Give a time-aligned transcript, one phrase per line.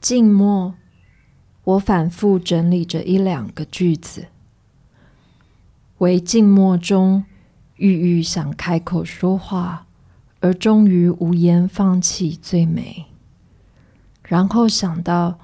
[0.00, 0.74] 静默，
[1.62, 4.28] 我反复整理着一两个句子，
[5.98, 7.26] 唯静默中
[7.76, 9.86] 郁郁想开口说话，
[10.40, 13.04] 而终于无言放弃最美。
[14.22, 15.38] 然后想到，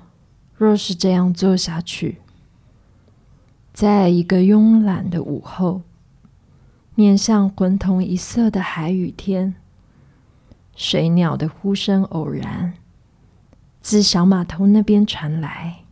[0.56, 2.22] 若是这样做下去，
[3.74, 5.82] 在一个慵懒的午后，
[6.94, 9.54] 面向浑同一色的海与天，
[10.74, 12.72] 水鸟的呼声偶然
[13.88, 15.84] 自小码头那边传来。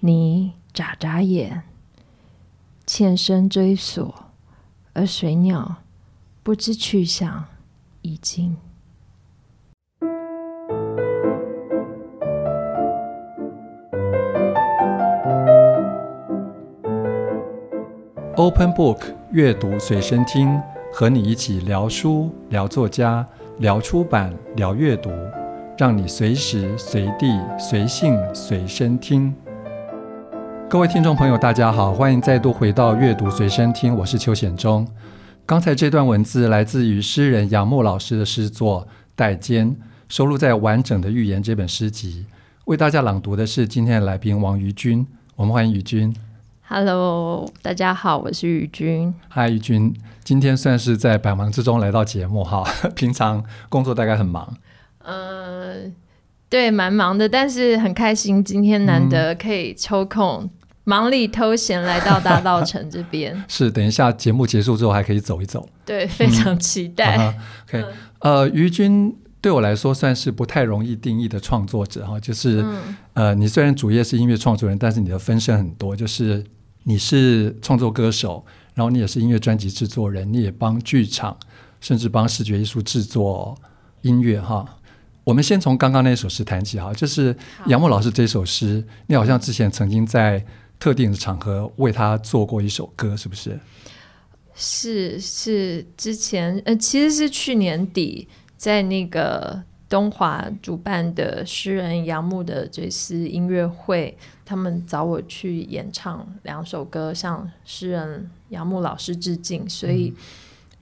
[0.00, 1.64] 你眨眨眼，
[2.86, 4.14] 欠身追索，
[4.94, 5.82] 而水鸟
[6.42, 7.44] 不知去向，
[8.00, 8.56] 已经。
[18.36, 20.58] Open Book 阅读随身听，
[20.90, 23.28] 和你一起聊书、聊作家、
[23.58, 25.10] 聊出版、聊阅读，
[25.76, 29.34] 让你随时随地随性随身听。
[30.70, 34.86] 各位听众朋友，大家好，欢迎再度回到阅读随身听，我是邱显忠。
[35.44, 38.82] 刚才这段文字来自于诗人杨牧老师的诗作
[39.16, 39.68] 《代间》，
[40.08, 42.26] 收录在《完整的寓言》这本诗集。
[42.66, 46.14] 为大家朗读的是今天的来宾王于君，我们欢迎于君。
[46.68, 49.12] Hello，大家好，我是于君。
[49.28, 52.64] 嗨，于君，今天算是在百忙之中来到节目哈。
[52.94, 54.56] 平常工作大概很忙。
[55.04, 55.90] 呃，
[56.48, 60.50] 对，蛮忙的，但是很开心，今天难得可以抽空、嗯、
[60.84, 63.40] 忙里偷闲来到大稻城这边。
[63.46, 65.68] 是，等一下节目结束之后还可以走一走。
[65.84, 67.16] 对，非常期待。
[67.16, 76.44] 嗯、OK，呃，于君对我来说算是不太容易定义的创作者哈，就是、嗯、呃，你虽然主业是音乐创作人，但是你的分身很多，就是。
[76.86, 78.44] 你是创作歌手，
[78.74, 81.34] 然后你也是音乐专辑制作人，你也帮剧场，
[81.80, 83.56] 甚至帮视觉艺术制作
[84.02, 84.66] 音乐哈。
[85.24, 87.34] 我们先从刚刚那首诗谈起哈，就是
[87.66, 90.44] 杨牧老师这首诗，你好像之前曾经在
[90.78, 93.58] 特定的场合为他做过一首歌，是不是？
[94.54, 99.62] 是是，之前呃，其实是去年底在那个。
[99.86, 110.12] 东华主办的诗人杨牧的追思音乐会，他们找我去演唱两首歌，向诗人杨牧老师致敬，所以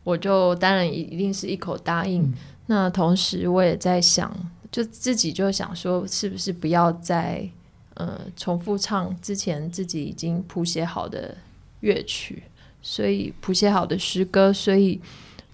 [0.03, 2.22] 我就当然一定是一口答应。
[2.22, 2.34] 嗯、
[2.67, 4.34] 那同时我也在想，
[4.71, 7.49] 就自己就想说，是不是不要再
[7.95, 11.37] 呃重复唱之前自己已经谱写好的
[11.81, 12.43] 乐曲，
[12.81, 15.00] 所以谱写好的诗歌，所以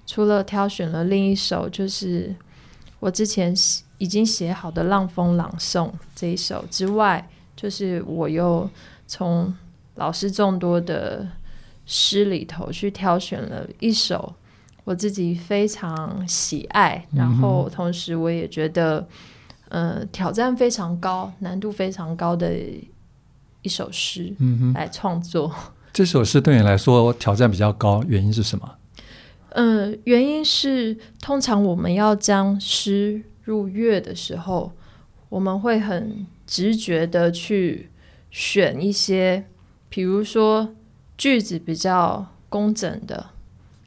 [0.07, 2.35] 除了挑选了另一首，就是。
[3.01, 3.55] 我之前
[3.99, 5.87] 已经写好的《浪风朗诵》
[6.17, 8.69] 这一首之外，就是我又
[9.07, 9.55] 从
[9.95, 11.25] 老师众多的
[11.87, 14.35] 诗里头去挑选了一首
[14.89, 19.07] 我自己非常喜爱，嗯、然后同时我也觉得，
[19.69, 22.51] 呃，挑战非常高、难度非常高的
[23.61, 24.35] 一首诗，
[24.75, 25.53] 来创作。
[25.55, 28.77] 嗯、 这首诗对你来说挑战比较高，原因是什么？
[29.51, 34.73] 嗯、呃，原因是通常我们要将诗入乐的时候，
[35.29, 37.91] 我们会很直觉的去
[38.31, 39.45] 选一些，
[39.91, 40.75] 比如说
[41.19, 43.27] 句子比较工整的，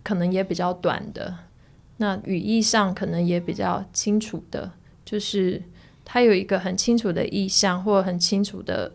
[0.03, 1.35] 可能也比较短的，
[1.97, 4.71] 那语义上可能也比较清楚的，
[5.05, 5.61] 就是
[6.03, 8.91] 它有一个很清楚的意象或很清楚的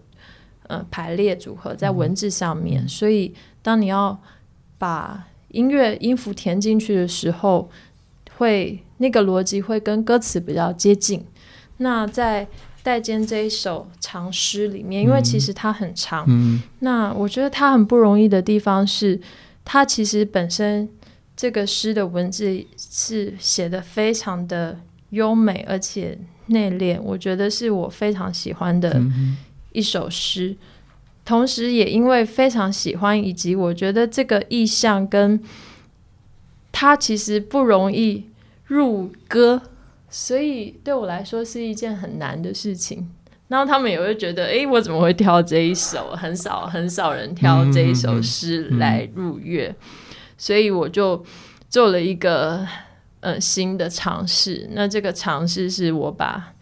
[0.67, 4.21] 呃排列组合在文字上面，嗯、所以当你要
[4.79, 7.71] 把音乐音符填进去的时候，
[8.37, 11.25] 会那个逻辑会跟歌词比较接近。
[11.79, 12.45] 那在
[12.83, 19.21] 《代间》这一首长诗里面，因为其实它很长，嗯、那我觉得它很不容易的地方是，
[19.67, 20.89] 它其实本身
[21.37, 26.17] 这个诗的文字是写的非常的优美而且
[26.47, 29.03] 内敛，我觉得是我非常喜欢的
[29.73, 30.57] 一首诗。
[31.25, 35.43] 同时，也因为非常喜欢，以及我觉得这个意象跟
[36.71, 38.27] 它其实不容易
[38.67, 39.63] 入歌，
[40.09, 43.11] 所以对我来说是一件很难的事情。
[43.49, 46.11] 然后他们也会觉得，诶，我怎么会挑这一首？
[46.17, 49.75] 很少很少人挑这一首诗来入乐，
[50.37, 51.25] 所以我就
[51.69, 52.67] 做了一个
[53.21, 54.69] 呃新的尝试。
[54.73, 56.55] 那这个尝试是我把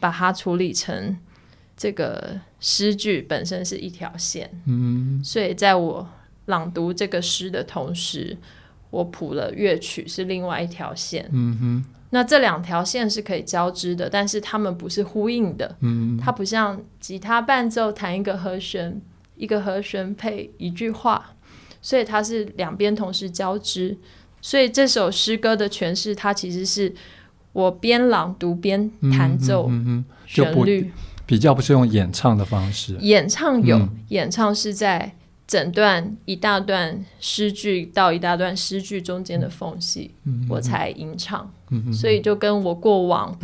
[0.00, 1.16] 把它处理成。
[1.78, 6.08] 这个诗句本身是一条线，嗯，所以在我
[6.46, 8.34] 朗读这个诗的同时，
[8.88, 11.84] 我谱了乐曲是另外一条线，嗯哼，
[12.16, 19.02] 那这两条线是可以交织的，但是它们不是呼应的，嗯，它不像吉他伴奏弹一个和弦，
[19.36, 21.34] 一个和弦配一句话，
[21.82, 23.98] 所以它是两边同时交织，
[24.40, 26.94] 所以这首诗歌的诠释，它其实是
[27.52, 29.70] 我边朗读边弹奏
[30.24, 30.90] 旋律，
[31.26, 32.96] 比较不是用演唱的方式。
[33.00, 35.14] 演唱有、嗯、演唱是在
[35.46, 41.92] 整段一大段诗句到一大段诗句中间的缝隙，嗯、我才吟唱、嗯。
[41.92, 43.38] 所以就跟我过往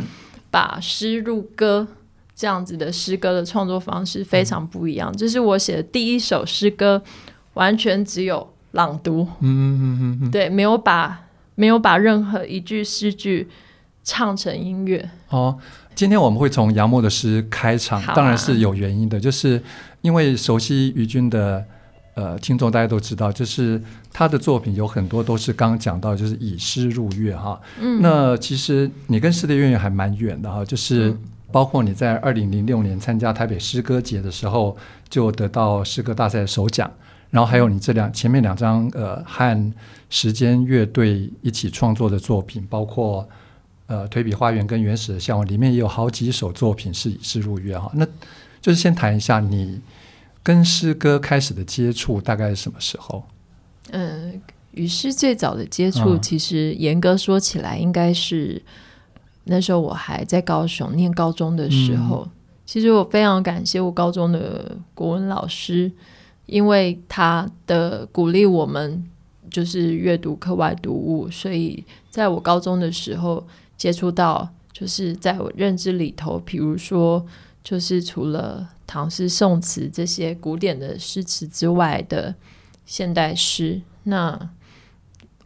[0.51, 1.87] 把诗入歌
[2.35, 5.15] 这样子的诗歌的创作方式非常不一样。
[5.15, 7.01] 这、是我写的第一首诗歌，
[7.53, 9.25] 完全只有朗读。
[9.39, 13.47] 嗯嗯嗯对，没有把没有把任何一句诗句
[14.03, 15.09] 唱成音乐。
[15.29, 15.57] 哦，
[15.95, 19.63] 今天我们会从杨默的诗开场、啊，当然是有原因的，就是
[20.01, 21.65] 因为熟悉于君的
[22.15, 23.81] 呃听众大家都知道，就是
[24.11, 27.59] 他的作品有很多都是刚刚讲到，就是以诗入乐哈。
[27.79, 28.01] 嗯。
[28.01, 31.15] 那其实你跟诗的渊源还蛮远的哈，就是
[31.51, 34.75] 包括你在二零零六年参加台北诗歌节的时候，
[35.09, 36.91] 就得到诗歌大赛的首奖。
[37.29, 39.73] 然后还有你这两前面两张呃和
[40.07, 43.27] 时间乐队一起创作的作品，包括
[43.87, 47.91] 呃推笔花园跟原始的向往，里面也有好几首作品是以诗入乐哈。
[47.95, 48.05] 那
[48.61, 49.81] 就是先谈一下你
[50.43, 53.23] 跟诗歌开始的接触大概是什么时候？
[53.91, 54.41] 嗯，
[54.71, 58.61] 与诗最早的接触，其实严格说起来，应该是
[59.45, 62.23] 那时候我还在高雄念高中的时候。
[62.25, 62.31] 嗯、
[62.65, 65.91] 其实我非常感谢我高中的国文老师。
[66.45, 69.01] 因为他的鼓励，我们
[69.49, 73.47] 就是阅读课外读物，所以在我高中的时候
[73.77, 77.25] 接触到，就是在我认知里头，比如说，
[77.63, 82.35] 就是除了唐诗宋词这些古典的诗词之外的
[82.85, 83.81] 现代诗。
[84.03, 84.51] 那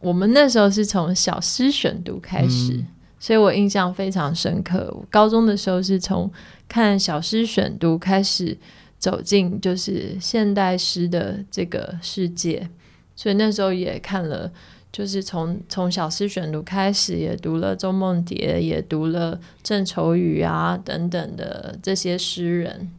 [0.00, 2.86] 我们那时候是从小诗选读开始，嗯，
[3.18, 4.92] 所以我印象非常深刻。
[4.94, 6.30] 我高中的时候是从
[6.68, 8.58] 看小诗选读开始。
[8.98, 12.68] 走进就是现代诗的这个世界，
[13.14, 14.50] 所以那时候也看了，
[14.90, 22.90] 就是从从小诗选读开始，也读了周梦蝶，也读了郑愁予啊等等的这些诗人，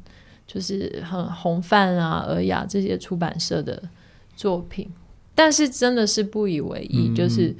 [0.51, 3.79] 就是很红范啊、尔雅这些出版社的
[4.35, 4.89] 作品，
[5.35, 7.55] 但是真的是不以为意，嗯、就是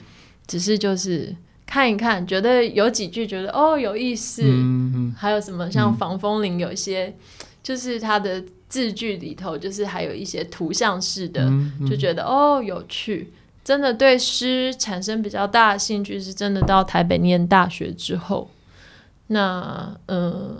[0.48, 1.36] 只是就是
[1.68, 7.06] 看一看，觉得有几句觉得哦有意思，嗯、还有什么像防风林有一些。
[7.06, 7.14] 嗯
[7.62, 11.48] 就是他的字句里头，就是还有一些图像式的，
[11.88, 13.32] 就觉得哦有趣。
[13.64, 18.50] 真的对诗产生比较大的兴趣，是真的到台北念大学之后。
[19.32, 20.56] 那嗯、呃，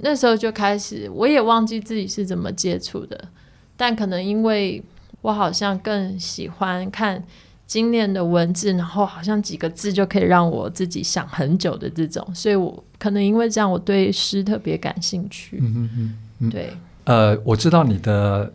[0.00, 3.28] 那时候就开始，我也忘记自己是怎么接触的，
[3.76, 4.82] 但可能因为
[5.20, 7.22] 我好像更喜欢看
[7.66, 15.58] 精炼的文字，然后好像几个字就可以让我自己想很久的这种，所以我可能因为这样，我对诗特别感兴趣。
[15.60, 16.50] 嗯嗯嗯。
[16.50, 16.72] 对，
[17.04, 18.52] 呃，我知道你的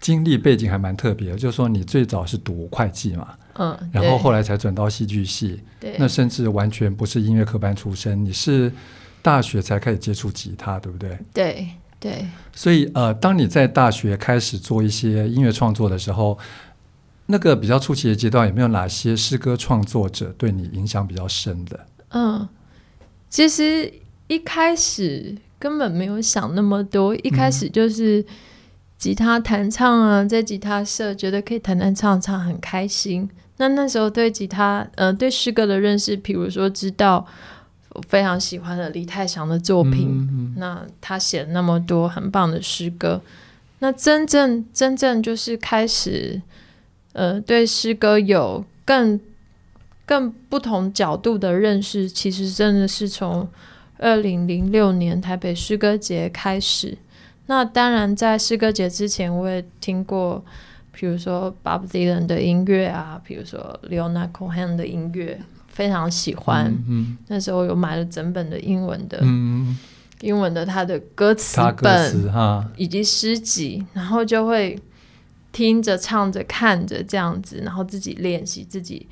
[0.00, 8.72] 经历背景还蛮特别的，就是说你最早是读会计嘛，嗯，然后后来才转到戏剧系，对，那甚至完全不是音乐科班出身，你是
[9.22, 11.18] 大学才开始接触吉他，对不对？
[11.32, 12.26] 对对。
[12.52, 16.38] 所以呃，当你在大学开始做一些音乐创作的时候，
[17.26, 21.86] 那个比较初期的阶段，有没有哪些诗歌创作者对你影响比较深的？
[22.10, 22.48] 嗯，
[23.30, 23.90] 其实
[24.26, 25.38] 一开始。
[25.62, 28.26] 根本没有想那么多，一开始就是
[28.98, 33.30] 吉他弹唱啊，在吉他社觉得可以弹弹唱唱很开心。
[33.58, 37.24] 那那时候对吉他，呃，对诗歌的认识，比如说知道
[37.94, 43.20] 我非常喜欢的李泰祥的作品，嗯嗯，那他写了那么多很棒的诗歌，
[43.78, 46.40] 那真正真正就是开始，
[47.12, 49.20] 呃，对诗歌有更
[50.04, 53.48] 更不同角度的认识，其实真的是从。
[53.98, 56.98] 二零零六年台北诗歌节开始，
[57.46, 60.44] 那当然在诗歌节之前，我也听过，
[60.90, 65.40] 比如说 Bob Dylan 的音乐啊，比如说 Leonard Cohen 的音乐，
[65.72, 66.72] 非常喜欢。
[67.26, 69.76] 那时候有买了整本的英文的，嗯、
[70.20, 72.32] 英文的他的歌词本
[72.76, 74.78] 以及诗集，然后就会
[75.50, 79.08] 听着、唱着、看着这样子，然后自己练习，自己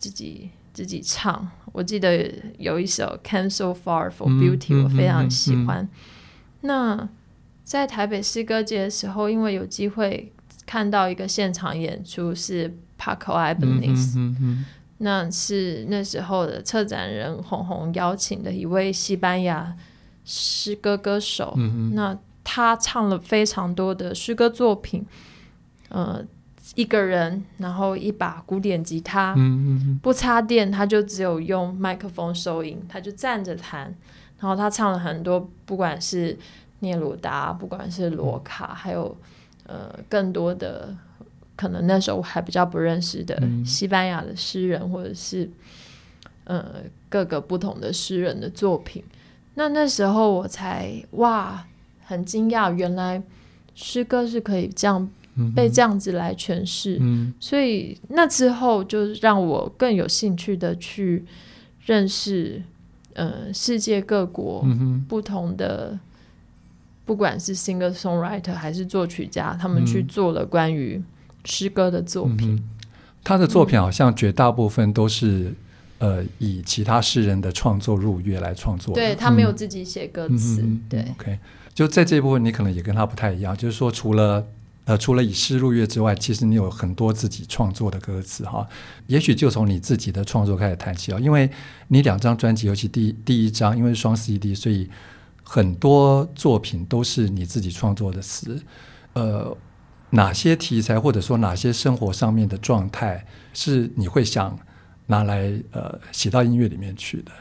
[0.00, 0.50] 自己。
[0.74, 5.88] 自己唱，我记得有一首《Came So Far for Beauty》，嗯，我非常喜欢。
[6.60, 7.08] 那
[7.64, 10.32] 在台北诗歌节的时候，因为有机会
[10.64, 14.64] 看到一个现场演出，是 Paco Ibanez，嗯嗯嗯、
[14.98, 19.76] 那是那时候的策展人红红邀请的一位西班牙
[20.24, 21.54] 诗歌歌手。
[21.92, 25.04] 那他唱了非常多的诗歌作品，
[25.88, 26.24] 呃。
[26.74, 29.34] 一个人，然后一把古典吉他，
[30.02, 33.92] 不插电，他就只有用麦克风收音，他就站着弹。
[34.38, 36.38] 然后他唱了很多，不管是
[36.80, 39.16] 聂鲁达，不管是罗卡，还有
[39.66, 40.94] 呃更多的
[41.58, 45.50] 可能那时候我还比较不认识的西班牙的诗人，或者是
[46.44, 46.64] 呃
[47.08, 49.02] 各个不同的诗人的作品。
[49.54, 51.66] 那那时候我才哇，
[52.04, 53.20] 很惊讶，原来
[53.74, 55.10] 诗歌是可以这样
[55.56, 56.96] 被这样子来诠释。
[57.00, 61.24] 嗯，所以那之后就让我更有兴趣的去
[61.84, 62.62] 认识，
[63.14, 64.64] 呃，世界各国
[65.08, 66.00] 不同的，嗯、
[67.04, 71.02] 不管是 singer songwriter 还是作曲家，他们去做了关于
[71.44, 72.54] 诗歌的作品。
[72.54, 72.64] 嗯、
[73.22, 75.54] 他的作品好像绝大部分都是。
[76.00, 81.04] 呃，以其他诗人的创作入乐来创作，对，他没有自己写歌词，嗯、对。
[81.18, 81.36] OK，
[81.74, 84.46] 就在这一部分，你可能也跟他不太一样，就是说，除了
[84.84, 88.64] 呃，除了以诗入乐之外，其实你有很多自己创作的歌词哈。
[89.08, 91.50] 也许就从你自己的创作开始谈起啊，因为
[91.88, 94.88] 你两张专辑，尤其第第一张，因为是双 CD，所以
[95.42, 98.62] 很多作品都是你自己创作的词。
[99.14, 99.56] 呃，
[100.10, 104.58] 哪些题材或者说哪些生活上面的状态是你会想？
[105.10, 107.32] 拿来呃写到音乐里面去的，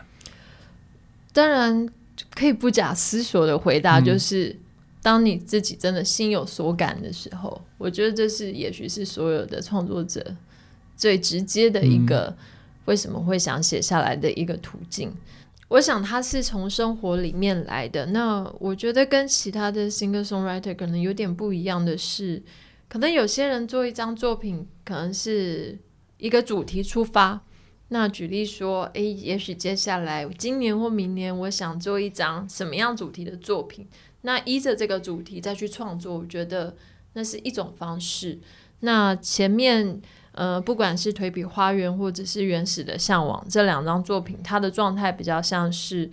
[1.34, 1.86] 当然
[2.34, 4.60] 可以不假思索的回答，就是、嗯、
[5.02, 10.34] 当你自己真的心有所感的时候，我觉得这是也许是所有的创作者
[10.96, 12.34] 最直接的一个
[12.86, 15.10] 为什么会想写下来的一个途径。
[15.10, 15.16] 嗯、
[15.70, 18.08] 我想他是从生活里面来的。
[18.08, 22.42] 那我觉得跟其他的 singer songwriter 可能有点不一样的是，
[22.88, 25.78] 可能有些人做一张作品，可能是
[26.18, 27.42] 一个主题出发。
[27.90, 33.88] 那举例说，诶，也许接下来今年或明年，我想做一张什么样主题的作品，
[34.22, 36.76] 那依着这个主题再去创作，我觉得
[37.14, 38.40] 那是一种方式。
[38.82, 40.02] 那前面，
[40.38, 46.08] 呃，不管是蜕笔花园或者是原始的向往这两张作品，它的状态比较像是，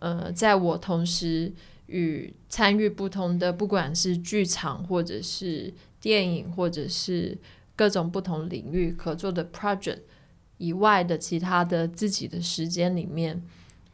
[0.00, 1.52] 呃，在我同时
[1.86, 7.38] 与参与不同的，不管是剧场或者是电影或者是
[7.76, 10.00] 各种不同领域合作的 project。
[10.58, 13.42] 以外的其他的自己的时间里面，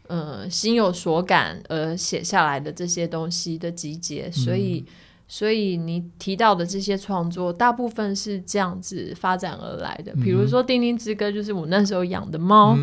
[0.06, 4.86] 呃，心有所感而写下来的这些东西的集结，所以，嗯、
[5.28, 10.12] 所以你提到的这些创作，大部分是这样子发展而来的。
[10.14, 12.74] 比如说《丁丁之歌》，就是我那时候养的猫，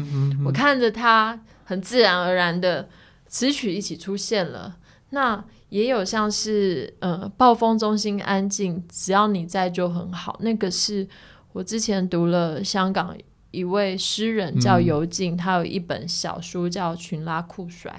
[0.46, 2.88] 我看着它很自然而然的
[3.28, 4.78] 词曲一起出现了。
[5.10, 10.40] 那也有像是呃，暴风中心安静，只要你在就很好。
[10.42, 11.08] 那个是
[11.52, 13.18] 我之前读了香港。
[13.52, 17.90] 一位诗人叫尤静，嗯、他有一本小书叫《群拉酷甩》。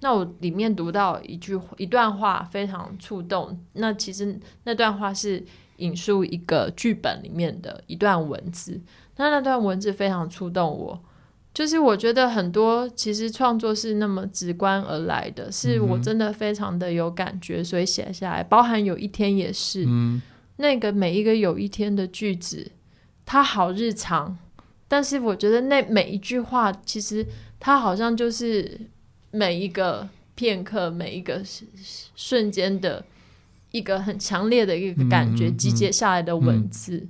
[0.00, 3.58] 那我里面读到一句一段话，非常触动。
[3.72, 5.44] 那其实那段话是
[5.76, 8.80] 引述一个剧本里面的一段文字。
[9.16, 11.02] 那那段文字非常触动我，
[11.52, 18.44] 就是我觉得很多其实创作是那么直观而来的，是我真的非常的有感觉，所以写下来。
[18.44, 20.22] 包含有一天也是，嗯、
[20.58, 22.70] 那个每一个有一天的句子，
[23.26, 24.38] 它好日常。
[24.86, 27.26] 但是我觉得那每一句话，其实
[27.58, 28.80] 它好像就是
[29.30, 31.42] 每一个片刻、每一个
[32.16, 33.04] 瞬间的
[33.70, 37.06] 一个很强烈的一个感觉集结下来的文字，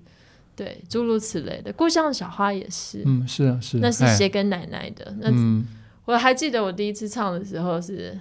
[0.56, 1.72] 对，诸如此类的。
[1.72, 5.04] 故乡的小花也是，嗯，是啊，是，那是写给奶奶的。
[5.22, 5.64] 哎、那
[6.04, 8.18] 我还记得我第一次唱的时候是，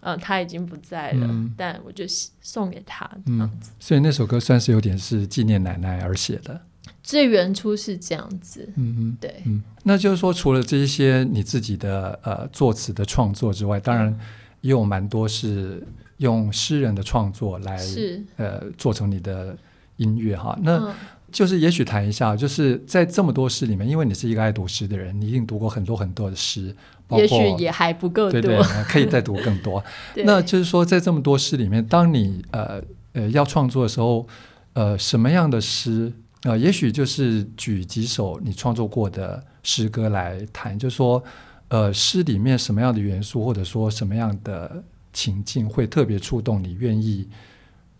[0.00, 2.04] 嗯，他已经不在了，嗯、但我就
[2.40, 3.76] 送给他这样子、嗯。
[3.80, 6.60] 所以那首歌算是有点是纪念奶奶而写的。
[7.02, 14.16] 最原初是这样子，嗯嗯，对，嗯，那就是说，除了这一些你自己的呃作词的创作之外，当然
[14.60, 15.84] 也有蛮多是
[16.18, 19.56] 用诗人的创作来是呃做成你的
[19.96, 20.56] 音乐哈。
[20.62, 20.94] 那
[21.32, 26.72] 就是也许谈一下，就是在这么多诗里面，因为你是一个爱读诗的人，你一定读过很多很多的诗，
[27.08, 29.82] 包括也许也还不够多，对对，可以再读更多。
[30.24, 32.80] 那就是说，在这么多诗里面，当你呃
[33.14, 34.28] 呃要创作的时候，
[34.74, 36.12] 呃，什么样的诗？
[36.44, 41.22] 呃，也许就是举几首你创作过的诗歌来谈，就说，
[41.68, 44.82] 呃，诗里面什么样的元素，或者说什么样的
[45.12, 47.28] 情境会特别触动你，愿意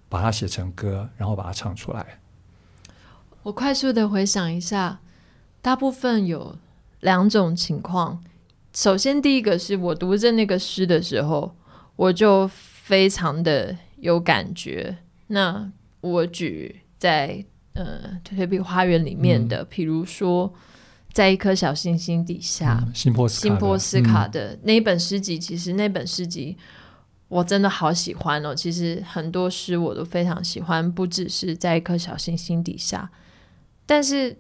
[0.09, 2.19] 把它写成歌，然后把它唱出来。
[3.45, 4.99] 我快速的回想一下，
[5.61, 6.57] 大部分有
[6.99, 8.25] 两种情况。
[8.75, 11.55] 首先，第一个是我读着那个诗的时候，
[11.95, 14.99] 我就非常的有感觉。
[15.29, 15.71] 那
[16.01, 17.45] 我举在。
[17.75, 20.53] 呃，蜕笔花园里面的，比、嗯、如说，
[21.11, 26.57] 在一颗小星星底下，辛波辛波丝卡的那一本诗集，嗯、其实那本诗集
[27.29, 28.55] 我真的好喜欢哦。
[28.55, 33.11] 其实很多诗我都非常喜欢，不只是在一颗小星星底下。
[33.87, 34.37] 但是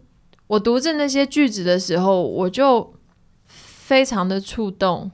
[0.47, 2.95] 我读着那些句子的时候，我就
[3.47, 5.11] 非常的触动。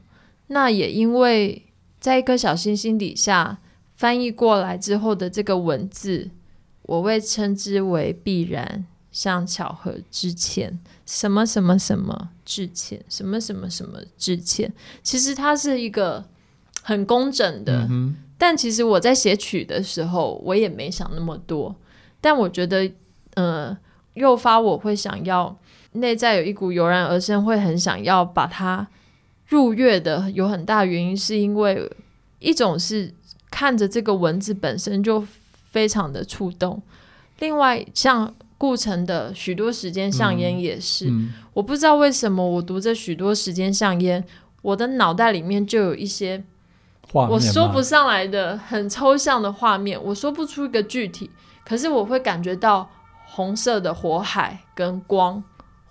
[0.49, 1.67] 那也因为
[2.01, 3.59] 在一颗小星星底下
[3.95, 6.31] 翻译过来之后的这个文字。
[6.89, 14.73] 我会称之为必然，像巧合之前，什么什么什么致歉，什么什么什么致歉。
[15.03, 16.25] 其实它是一个
[16.83, 21.77] 很工整的，嗯、但其实我在写曲的时候，我也没想那么多。
[22.23, 22.91] 但我觉得，
[23.35, 23.77] 呃，
[24.15, 25.55] 诱发我会想要
[25.93, 28.89] 内在有一股油然而生，会很想要把它
[29.49, 31.87] 入乐的，有很大原因是因为
[32.39, 33.13] 一种是
[33.51, 35.23] 看着这个文字本身就
[35.71, 36.83] 非常的触动，
[37.39, 38.35] 另外像。
[38.61, 44.25] 顾城的许多时间像烟也是，嗯嗯、我不知道为什么我读着许多时间像烟，
[44.63, 46.43] 我的脑袋里面就有一些
[47.13, 51.31] 我说不上来的很抽象的画面，我说不出一个具体，
[51.65, 52.91] 可是我会感觉到
[53.27, 55.41] 红色的火海跟光，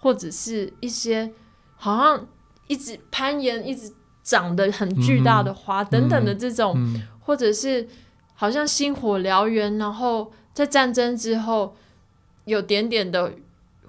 [0.01, 1.31] 或者是一些
[1.77, 2.27] 好像
[2.67, 3.89] 一直攀岩、一直
[4.21, 6.77] 长得很巨大的花等等的这种，
[7.21, 7.87] 或者是
[8.37, 11.75] 好像星火燎原，然后在战争之后。
[12.47, 13.33] 有点点的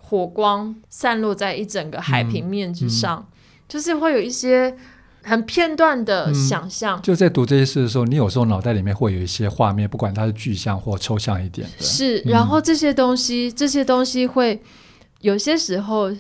[0.01, 3.33] 火光散落在一整个海平面之上，嗯嗯、
[3.69, 4.77] 就是会有一些
[5.23, 7.03] 很片段的想象、嗯。
[7.03, 11.85] 就在读这些事的时候，你有时候脑袋里面会有一些画面，不管它是具象或抽象一点的。
[11.85, 14.61] 是，然后这些东西，嗯、这些东西会
[15.21, 16.11] 有些时候，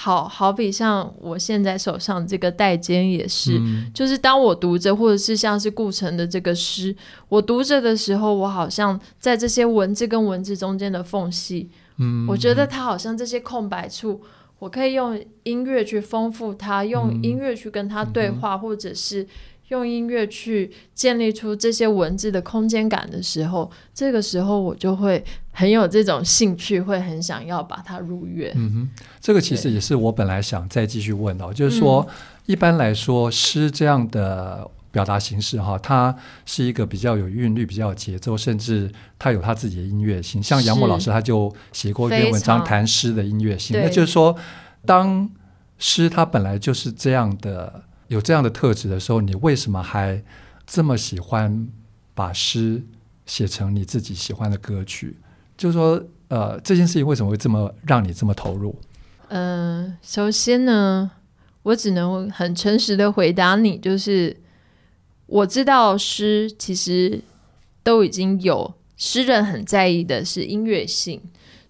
[0.00, 6.94] 好好比像我现在手上这个带尖也是，嗯、就是当我读着，或者是像是顾城的这个诗，
[7.28, 11.68] 我读着的时候，我好像在这些文字跟文字中间的缝隙。
[11.96, 14.20] 嗯，我觉得它好像这些空白处，
[14.60, 19.26] 我可以用音乐去丰富它，用音乐去跟它对话，嗯、或者是
[19.68, 28.52] 用音乐去建立出这些文字的空间感的时候，这个时候我就会很有这种兴趣，会很想要把它入乐。
[28.56, 28.88] 嗯哼，
[29.20, 32.14] 这个其实也是我本来想再继续问的，对就是说，嗯、
[32.46, 34.70] 一般来说诗这样的。
[34.90, 36.12] 表达形式哈，它
[36.46, 40.42] 是一个比较有韵律、比较有节奏，甚至它有它自己的音乐性。
[40.42, 43.78] 像杨牧老师，他就写过一篇文章谈诗的音乐性。
[43.78, 44.34] 那就是说，
[44.86, 45.28] 当
[45.76, 50.22] 诗它本来就是这样的，有这样的特质的时候，你为什么还
[50.66, 51.68] 这么喜欢
[52.14, 52.82] 把诗
[53.24, 55.16] 写成你自己喜欢的歌曲？
[55.56, 58.74] 就是说，呃，这件事情为什么会这么让你这么投入？
[59.28, 61.10] 嗯、首先呢，
[61.62, 64.36] 我只能很诚实的回答你，就是。
[65.30, 67.20] 我知道诗其实
[67.82, 71.20] 都已经有诗人很在意的是音乐性，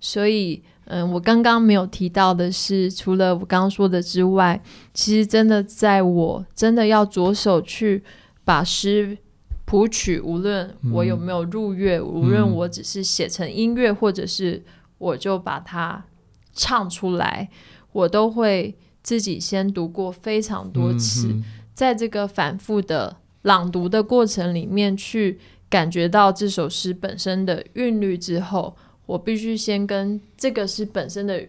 [0.01, 4.61] 所以嗯，我刚刚没有提到的是，除了我刚刚说的之外，
[4.93, 8.03] 其实真的在我真的要着手去
[8.45, 9.17] 把诗
[9.65, 14.63] 谱曲，无论我有没有入乐，嗯、无论我只是写成音乐，或者是
[14.99, 16.05] 我就把它
[16.53, 17.49] 唱出来，
[17.93, 23.17] 我都会自己先读过非常多次，嗯、在这个反复的。
[23.43, 25.39] 朗读的过程里面，去
[25.71, 28.77] 感觉到这首诗本身的韵律之后，
[29.09, 31.43] 我必须先跟这个是本身的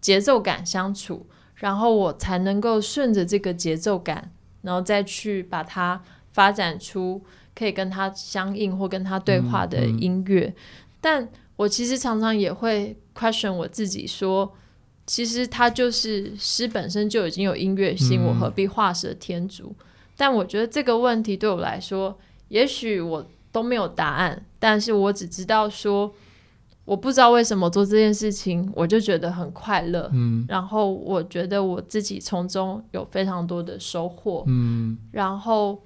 [0.00, 7.22] 节奏感相处，然后我才能够顺着这个节奏感，然后再去把它发展出
[7.54, 10.46] 可以跟它相应或跟它对话的音乐。
[10.46, 10.54] 嗯嗯、
[11.00, 14.52] 但我其实常常也会 question 我自己说，
[15.06, 19.72] 其实它就是诗本身就已经有音乐性，嗯、我何必画蛇添足？
[20.16, 26.12] 但我觉得这个问题对我来说，也许我都没有答案，但是我只知道说，
[26.86, 35.82] 我不知道为什么做这件事情，我就觉得很快乐，嗯，然后我觉得我自己从中有非常多的收获，嗯，然后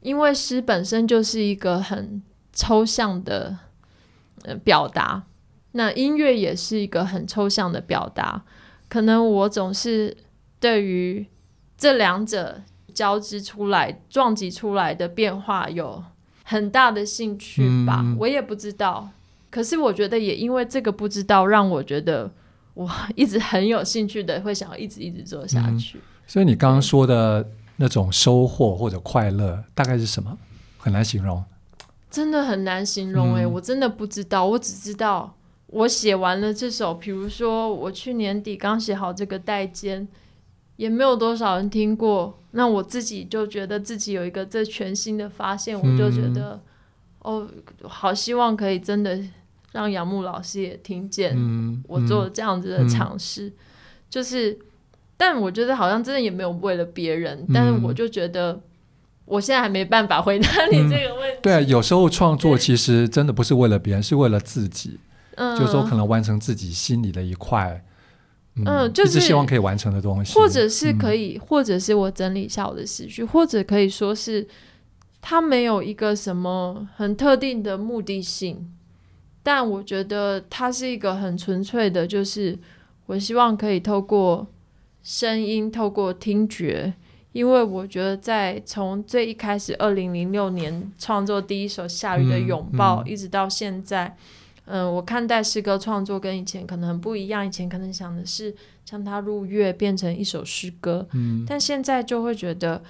[0.00, 3.58] 因为诗本身就是一个很抽象的
[4.44, 5.24] 呃表达，
[5.72, 8.44] 那音乐也是一个很抽象的表达，
[8.88, 10.16] 可能我总是
[10.60, 11.26] 对于
[11.76, 12.62] 这两者。
[12.94, 16.04] 交织出来、撞击出来的变化有
[16.44, 19.08] 很大的兴趣吧，嗯、我也不知道。
[19.52, 22.28] 可是我觉得也因为这个不知道，让我觉得
[22.74, 25.98] 我一直很有兴趣的，会想要一直一直做下去。
[25.98, 30.36] 嗯、所以你刚刚说的那种收获或者快乐，大概是什么？
[30.78, 31.44] 很难形容，
[32.10, 33.42] 真的很难形容、欸。
[33.42, 35.36] 哎、嗯，我真的不知道，我只知道
[35.66, 40.08] 我写完了这首，比如说我去年底刚写好这个代间。
[40.76, 46.60] 也没有多少人听过，那我自己就觉得自己有一个这全新的发现，嗯、我就觉得
[47.20, 47.46] 哦，
[47.82, 49.16] 好希望可以真的
[49.72, 51.36] 让杨牧老师也听见
[51.88, 53.52] 我做这样子的尝试，
[54.08, 54.58] 就是，
[55.16, 58.60] 但我觉得好像真的也没有为了别人，嗯、但是我就觉得
[59.24, 61.38] 我现在还没办法回答你这个问题。
[61.38, 64.98] 嗯、对啊，有时候创作其实真的不是为了别人，是为了自己，
[65.36, 67.84] 嗯，就是说可能完成自己心里的一块。
[68.66, 74.46] 嗯，就是希望可以完成的东西，或者是可以，嗯、或者是我整理一下我的思绪，或者可以说是，
[75.22, 78.70] 他没有一个什么很特定的目的性，
[79.42, 82.58] 但我觉得它是一个很纯粹的，就是
[83.06, 84.46] 我希望可以透过
[85.02, 86.94] 声音，透过听觉，
[87.32, 94.16] 因为我觉得在从最一开始，二零零六年创作第一首《下雨的拥抱》，嗯嗯，一直到现在，
[94.66, 102.82] 嗯、呃，我看待诗歌创作跟以前可能很不一样，以前可能想的是将它入乐变成一首诗歌，嗯，但现在就会觉得。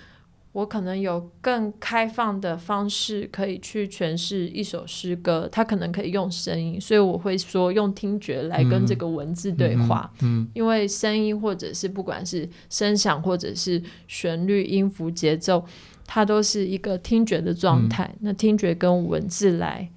[0.52, 10.12] 我可能有更开放的方式可以去诠释一首诗歌，它可能可以用声音，所以我会说用听觉来跟这个文字对话。
[10.20, 15.64] 嗯，嗯，因为声音或者是不管是声响或者是旋律、音符、节奏，
[16.06, 18.04] 它都是一个听觉的状态。
[18.14, 19.88] 嗯，那听觉跟文字来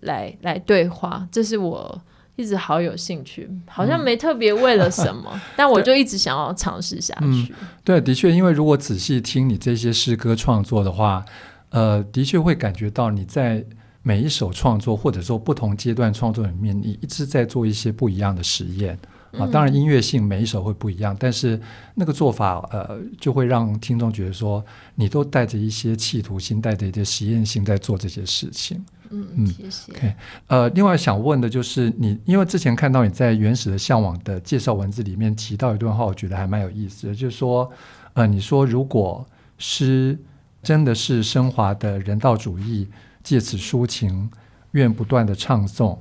[0.00, 2.00] 来来对话，这是我。
[2.38, 7.22] 一直好有兴趣，好像没特别为了什么，嗯、 但我就一直想要尝试下去。
[7.26, 7.48] 嗯、
[7.82, 11.24] 对，的确，因为如果仔细听你这些诗歌创作的话，
[11.70, 13.64] 呃，的确会感觉到你在
[14.04, 18.96] 每一首创作或者说不同阶段创作里面，你一直在做一些不一样的实验
[19.32, 19.44] 啊。
[19.48, 21.60] 当然，音乐性每一首会不一样，嗯、但是
[21.96, 28.80] 那个做法，呃，就会让听众觉得说，你都带着一些企图心，带着一些实验性在做这些事情。
[29.10, 29.92] 嗯嗯，谢谢。
[29.92, 30.14] OK，
[30.46, 37.70] 呃，另外想问的就是你，因为之前看到你在原始的向往的介绍文字里面提到一段话，我觉得还蛮有意思的，就是说，
[38.14, 39.26] 呃，你说如果
[39.58, 40.18] 诗
[40.62, 42.88] 真的是升华的人道主义，
[43.22, 44.30] 借此抒情，
[44.72, 45.98] 愿不断的唱诵，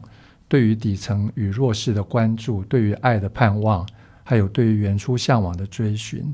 [0.47, 3.87] 对于底层与弱势的关注，对于爱的盼望，
[4.23, 6.33] 还有对于原初向往的追寻，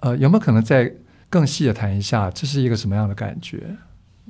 [0.00, 0.92] 呃，有没有可能再
[1.28, 3.76] 更细的谈一下，这是一个什么样的感觉？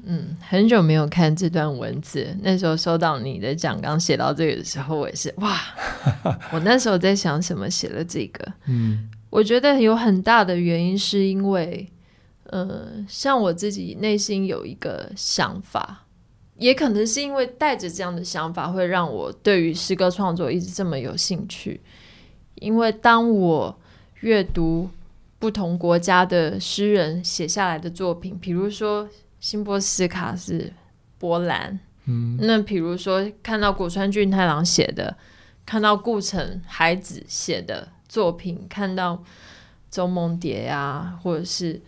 [0.06, 2.36] 嗯，很久没有看这段文字。
[2.42, 5.58] 那时候收到你的讲纲写到这个的时候，我也是哇！
[6.52, 8.52] 我那时候在想什么写了这个？
[8.66, 11.88] 嗯，我觉得有很大的原因是因为，
[12.44, 16.04] 呃，像我自己内心有一个想法，
[16.58, 21.80] 也可能是因为带着这样的想法，会让我对于诗歌创作一直这么有兴趣。
[22.56, 23.78] 因为当我
[24.20, 24.90] 阅读
[25.38, 29.08] 不同国家的诗人写下来的作品，比如说。
[29.44, 30.72] 辛波斯卡是
[31.18, 35.14] 波兰，嗯，那比如说看到古川俊太郎写的，
[35.66, 39.22] 看到顾城海子写的作品，看到
[39.90, 41.78] 周梦蝶啊，或者是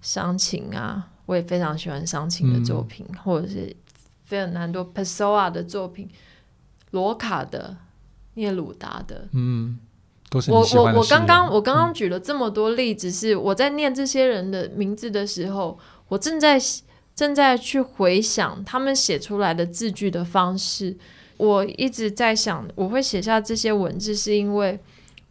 [0.00, 3.76] 伤情啊，我也非常喜欢伤情的作品，嗯、或者是
[4.24, 6.08] 费尔南多·佩索瓦的作品，
[6.92, 7.76] 罗卡的、
[8.32, 9.78] 聂鲁达的，嗯，
[10.30, 15.78] 都是我我我刚刚我刚刚举了这么多例子，是我在念这些人的名字的时候。
[16.08, 16.60] 我正在
[17.14, 20.96] 正在去回想他们写出来的字句的方式，
[21.36, 24.78] 我一直在想，我会写下这些文字，是因为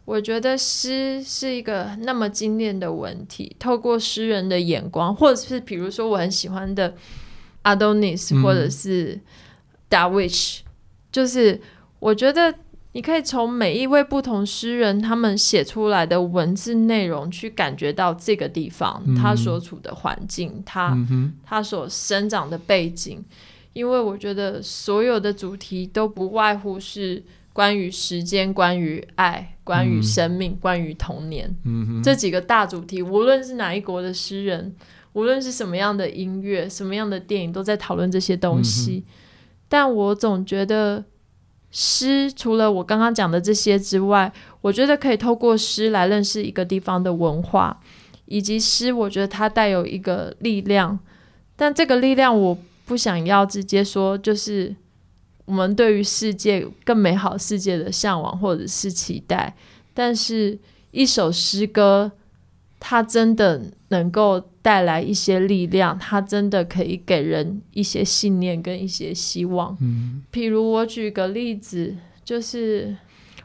[0.04, 6.94] 我觉得诗是一个那么精炼的文体，透过诗人的眼光，或者是比如说我很喜欢的
[7.64, 9.20] Adonis，或者是
[9.90, 10.60] Darwish，
[11.12, 11.60] 就是
[11.98, 12.54] 我觉得。
[12.92, 23.22] 你可以从每一位不同诗人他们写出来的文字内容去感觉到这个地方、嗯、他所处的环境，他、嗯、他所生长的背景。
[23.74, 27.22] 因为我觉得所有的主题都不外乎是
[27.52, 33.02] 关于时间、关于爱、关于生命、嗯、关于童年、嗯、这几个大主题。
[33.02, 34.74] 无论是哪一国的诗人，
[35.12, 39.04] 无论是什么样的音乐、什么样的电影，都在讨论这些东西。
[39.06, 39.12] 嗯、
[39.68, 41.04] 但我总觉得。
[41.70, 47.78] 诗除了我刚刚讲的这些之外，我觉得可以透过诗来认识一个地方的文化，
[48.24, 50.98] 以及诗，我觉得它带有一个力量。
[51.56, 54.74] 但这个力量，我不想要直接说，就是
[55.44, 59.54] 我们对于世界更美好世界的向往或者是期待。
[59.92, 60.58] 但是，
[60.92, 62.12] 一首诗歌，
[62.80, 69.74] 它真的能够带来一些力量，它真的可以给人一些信念跟一些希望。
[69.80, 72.94] 嗯，譬如我举个例子，就是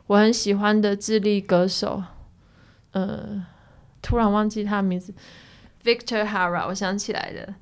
[0.07, 2.03] 我很喜欢的智利歌手，
[2.91, 3.41] 呃，
[4.01, 5.13] 突然忘记他的名字
[5.81, 7.55] ，Victor Hara，我想起来了，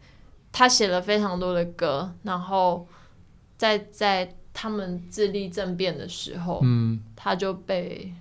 [0.51, 2.87] 他写了非常多的歌，然后
[3.57, 8.11] 在在他们智利政变的时候，嗯，他就被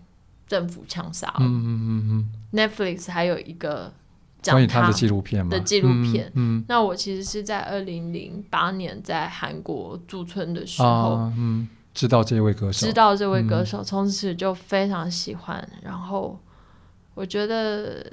[0.47, 1.37] 政府枪杀了。
[1.41, 2.31] 嗯嗯嗯嗯。
[2.53, 3.91] Netflix 还有一个
[4.43, 6.31] 讲他的纪录片的纪录片。
[6.35, 15.69] 嗯，那我其实是在二零零八年在韩国驻村的时候，啊，嗯，知道这位歌手，知道这位歌手，从此就非常喜欢。
[15.83, 16.39] 然后
[17.15, 18.05] 我觉得，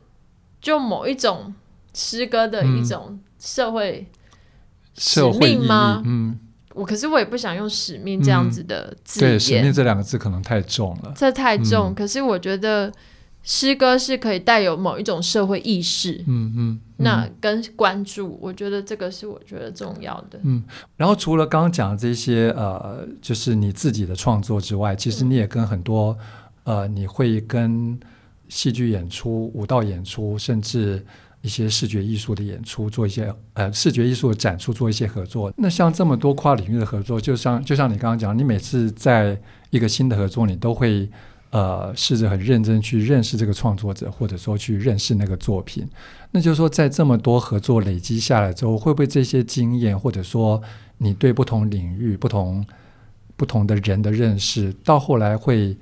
[0.61, 1.53] 就某一种
[1.93, 4.07] 诗歌的一种社会
[4.97, 6.01] 使命吗？
[6.05, 6.37] 嗯，
[6.73, 11.95] 我可是我也不想用使命这样子的字眼，对，使命这两个字可能太重了，这太重。
[11.95, 12.91] 可是我觉得。
[13.47, 20.37] 诗歌是可以带有某一种社会意识，嗯嗯，嗯那跟关注，我觉得这个是我觉得重要的。
[20.43, 20.61] 嗯，
[20.97, 26.15] 然后除了刚刚讲的这些呃，就是你自己的创作之外，其实你也跟很多、
[26.65, 27.97] 嗯、呃，你会跟
[28.49, 31.03] 戏剧演出、舞蹈演出，甚至。
[31.43, 35.53] 一些视觉艺术的演出，做一些呃视觉艺术的展出，做一些合作。
[35.55, 41.07] 那像这么多跨领域的合作，就像就像你刚刚讲，你每次在一个新的合作，你都会
[41.49, 45.87] 呃试着很认真去认识这个创作者，或者说去认识那个作品。
[46.31, 50.61] 那就是说，在这么多合作累积下来之后，会不会这些经验，或者说
[50.97, 52.65] 你对不同领域、不同
[53.35, 55.75] 不同的人的认识，到后来会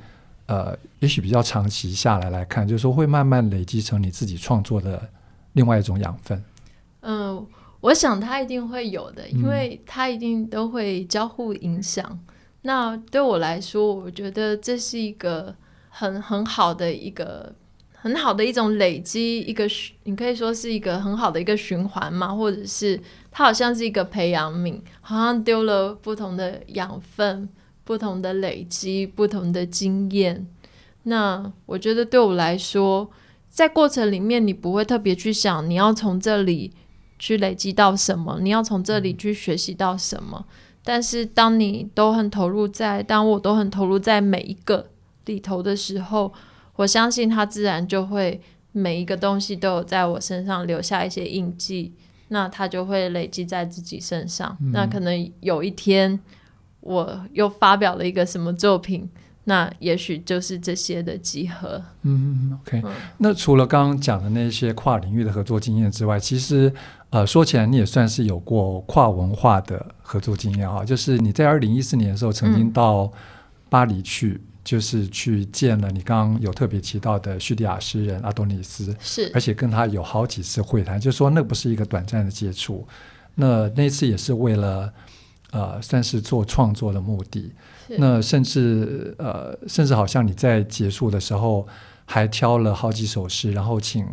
[0.46, 5.10] 呃，也许比较长期下来来看，就是说会慢慢累积成你自己创作的。
[5.56, 6.44] 另外一种养分，
[7.00, 7.48] 嗯、
[7.80, 12.20] 我想他一定会有的，因为他一定都会交互影响。
[12.66, 15.56] 那对我来说，我觉得这是一个
[15.90, 17.54] 很很好的一个
[17.94, 19.68] 很好的一种累积，一个
[20.06, 23.00] 你可以说是一个很好的一个循环嘛，或者是
[23.32, 27.48] 它好像是一个培养皿，好像丢了不同的养分、
[27.84, 30.48] 不同的累积、不同的经验。
[31.04, 33.10] 那我觉得对我来说。
[33.48, 36.74] 在过程里面，你不会特别去想你要从这里
[37.18, 40.46] 去累积到什么，你要从这里去学习到什么。
[40.86, 44.92] 但是，当你都很投入在，当我都很投入在每一个
[45.26, 46.32] 里头的时候，
[46.76, 48.40] 我相信它自然就会
[48.72, 51.92] 每一个东西都有在我身上留下一些印记，
[52.28, 54.56] 那它就会累积在自己身上。
[54.62, 54.72] 嗯。
[54.72, 56.20] 那可能有一天，
[56.82, 59.10] 我又发表了一个什么作品。
[59.48, 61.80] 那也许就是这些的集合。
[62.02, 62.82] 嗯，OK。
[63.20, 66.74] 那除了刚刚讲的那些跨领域的合作经验之外，其实
[67.12, 70.86] 呃，说起来你也算是有过跨文化的合作经验哈。
[70.86, 73.12] 就是你在二零一四年的时候曾经到
[73.70, 82.88] 巴黎去，嗯、就是去见了你刚刚有特别提到的叙利亚诗人阿多尼斯，是，而且跟他有好几次会谈，就说那不是一个短暂的接触。
[83.34, 84.94] 那那次也是为了
[85.52, 87.52] 呃，算是做创作的目的。
[87.98, 91.68] 那甚至呃，甚至好像你在结束的时候
[92.06, 94.06] 还挑了好几首诗，然后请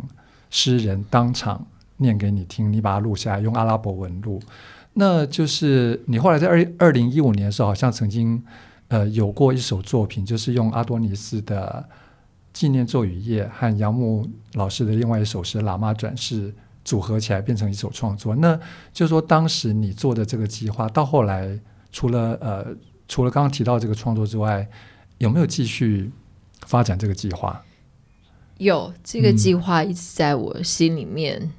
[0.49, 1.65] 诗人当场
[1.97, 4.41] 念给你听，你把它录下来，用阿拉伯文录。
[4.93, 8.43] 那就是你后来在二二零一五年的时候，好像曾经
[8.87, 11.87] 呃有过一首作品，就是用阿多尼斯的
[12.51, 16.49] 纪念咒语夜和杨牧老师的另外一首诗《喇嘛转世》
[16.85, 18.35] 组合起来变成一首创作。
[18.35, 18.59] 那
[18.91, 21.59] 就是说，当时你做的这个计划，到后来
[21.91, 22.75] 除了呃。
[23.05, 24.67] 除了刚刚提到这个创作之外，
[25.17, 26.09] 有没有继续
[26.65, 27.61] 发展这个计划？
[28.57, 31.51] 有，这个计划一直在我心里面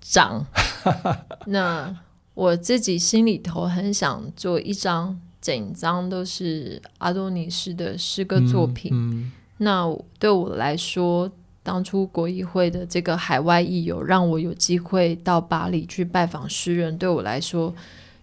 [0.00, 0.46] 长。
[0.84, 1.96] 嗯、 那
[2.34, 8.90] 我自己心里头很想做一张整张都是阿多尼斯的诗歌作品。
[8.94, 11.30] 嗯嗯、那对我来说，
[11.62, 17.74] 当初国艺会的这个海外艺友让我有机会到巴黎去拜访诗人，对我来说，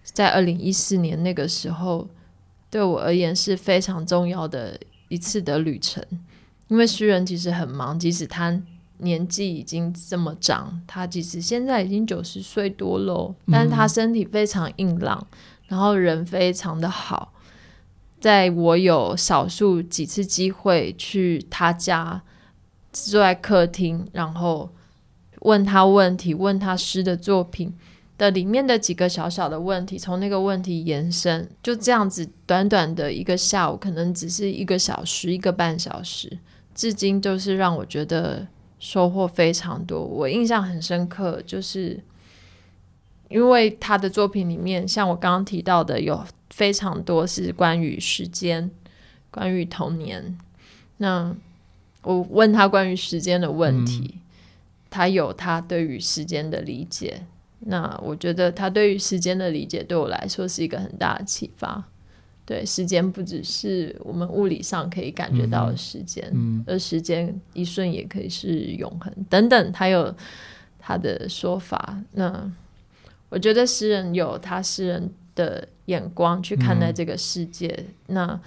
[0.03, 2.07] 在二零一四年那个时候。
[2.71, 6.05] 对我而言是非常重要的一次的旅程，
[6.67, 8.61] 因为诗人其实很忙，即使他
[8.99, 15.27] 年纪已经这么长，他其实现在已经九十岁多了，但是他身体非常硬朗，
[15.67, 17.33] 然后人非常的好。
[18.19, 22.21] 在我有少数几次机会去他家，
[22.93, 24.69] 坐在客厅，然后
[25.41, 27.73] 问他问题，问他诗的作品。
[28.17, 36.37] 的里面的几个小小的问题，从那个问题延伸，就这样子短短的一个下午，可能只是一个小时、一个半小时，
[36.75, 38.45] 至今就是让我觉得
[38.79, 40.03] 收获非常多。
[40.03, 42.01] 我印象很深刻，就是
[43.29, 48.71] 因为他的作品里面，像我刚刚提到的，有非常多是关于时间、
[49.29, 50.37] 关于童年。
[50.97, 51.35] 那
[52.01, 54.21] 我问他关于时间的问题，嗯、
[54.89, 57.23] 他有他对于时间的理解。
[57.61, 61.83] 那我觉得他对于时间的理解对我来说是一个很大的启发。
[62.49, 66.33] 对，时间不只是我们物理上可以感觉到的时间，
[66.65, 69.71] 而时间一瞬也可以是永恒等等。
[69.71, 70.11] 他有
[70.79, 71.95] 他的说法。
[72.13, 72.51] 那
[73.29, 77.67] 我觉得诗人有他诗人的眼光去看待这个世界。
[78.07, 78.41] 嗯、那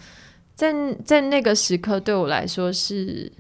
[0.57, 3.31] 在在那个时刻对我来说是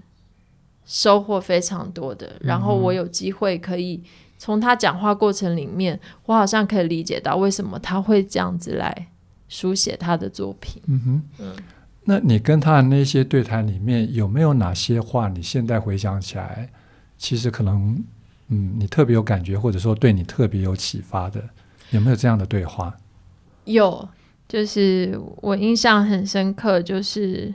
[0.86, 2.36] 收获非常多的。
[2.38, 4.00] 然后我有机会可以。
[4.38, 9.08] 从他讲话过程里面，我好像可以理解到为什么他会这样子来
[9.52, 10.80] 书写他的作品。
[10.86, 11.54] 嗯哼，嗯，
[12.04, 16.70] 那你跟他的那些对谈里面，有没有哪些话，你现在回想起来，
[17.18, 18.02] 其实可能，
[18.48, 21.44] 嗯，你特别有感觉，或者说对你特别有启发的，
[21.90, 22.96] 有没有这样的对话？
[23.66, 24.08] 有，
[24.48, 27.54] 就是我印象很深刻，就是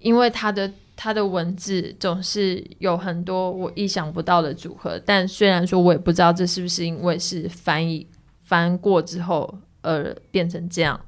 [0.00, 8.04] 因为他的他的文字总是有很多我意想不到的组合，但虽然说我也不知道这是不是因为是翻译
[8.42, 11.00] 翻过之后而变成这样，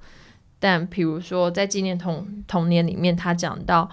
[0.58, 3.90] 但比如说在纪念童童年里面，他讲到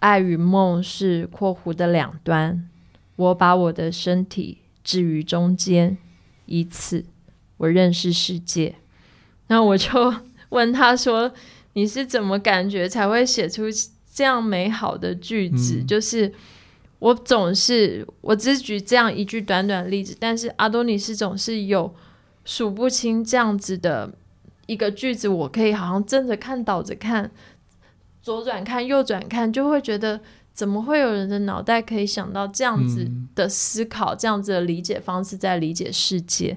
[0.00, 2.68] 爱与梦是括弧的两端，
[3.16, 5.98] 我把我的身体置于中间，
[6.46, 7.04] 以此
[7.56, 8.76] 我认识世界。
[9.48, 10.14] 那我就
[10.50, 11.32] 问他说
[11.74, 13.64] ：“你是怎么感觉才会写出？”
[14.10, 16.34] 这样美好的句子，嗯、就是
[16.98, 21.94] 我总是我只举这样一句短短的例子，但是阿多尼斯总是有
[22.44, 24.12] 数不清这样子的
[24.68, 27.28] 一个句子，我可以好像正着看、倒着看、
[28.22, 30.20] 左转看、右转看，就会觉得
[30.54, 36.56] 怎么会有人的脑袋可以想到这样子的思考、嗯、这样子的理解方式在理解世界？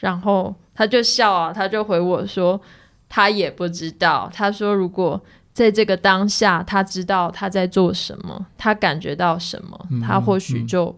[0.00, 2.60] 然后他就笑啊，他就回我说
[3.08, 5.22] 他也不知道，他说如果。
[5.54, 10.92] 在这个当下，他知道他在做什么，他感觉到什么，嗯、他或许就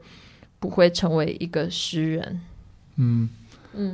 [0.59, 2.41] 不会成为一个诗人。
[2.97, 3.29] 嗯嗯。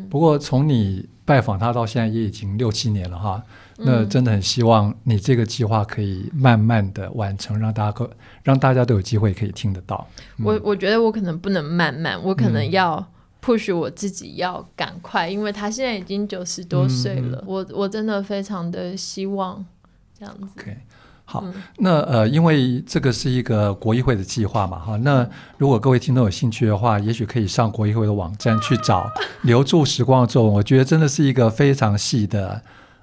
[0.08, 3.42] 不过从你拜访他到现在也已经六七年了哈，
[3.78, 8.10] 那真的很希望你这个计划可以慢慢的完成，让大家可
[8.42, 10.06] 让大家都有机会可以听得到。
[10.38, 13.04] 嗯、我我觉得我可能不能慢慢，我可能要
[13.40, 19.64] push 我自己要赶快，嗯、因为他现在已经九十多岁了，嗯、我我真的非常的希望。
[20.22, 20.78] OK，
[21.32, 29.04] 好，嗯、那呃，因为这个是一个国议会的计划嘛，哈，那如果各位听众有兴趣的话，也许可以上国议会的网站去找
[29.40, 32.60] 《留住时光的皱纹》，我觉得真的是一个非常细的，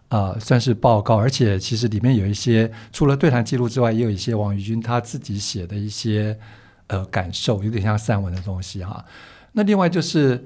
[0.10, 6.38] 呃，算是报告，而且其实里面有一些除了对谈记录之外，也有一些王宇军他自己写的一些
[6.86, 9.04] 呃感受，有点像散文的东西哈。
[9.54, 10.46] 那另外就是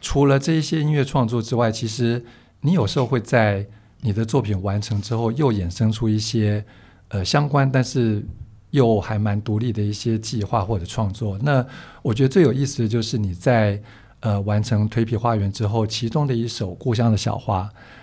[0.00, 2.24] 除了这一些音乐创作之外，其实
[2.60, 3.66] 你有时候会在。
[4.00, 6.64] 你的作品完成之后，又衍生出一些
[7.08, 8.24] 呃相关，但是
[8.70, 11.38] 又还蛮独立的一些计划或者创作。
[11.38, 11.64] 那
[12.02, 13.80] 我觉得最有意思的就是你在
[14.20, 17.62] 呃完成《蜕皮花园》之后，其中的一首《故乡的小花》，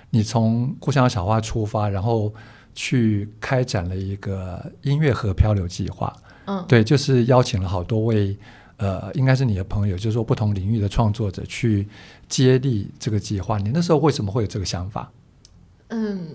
[0.10, 2.34] 你从《故乡的小花》出发，然后
[2.74, 6.12] 去开展了一个音乐和漂流计划。
[6.46, 8.38] 嗯，对，就是邀请了好多位
[8.78, 11.88] 呃，应该是你的朋友，就是说不同领域的创作者去
[12.28, 13.58] 接力这个计划。
[13.58, 15.12] 你那时候为什么会有这个想法？
[15.90, 16.28] 嗯，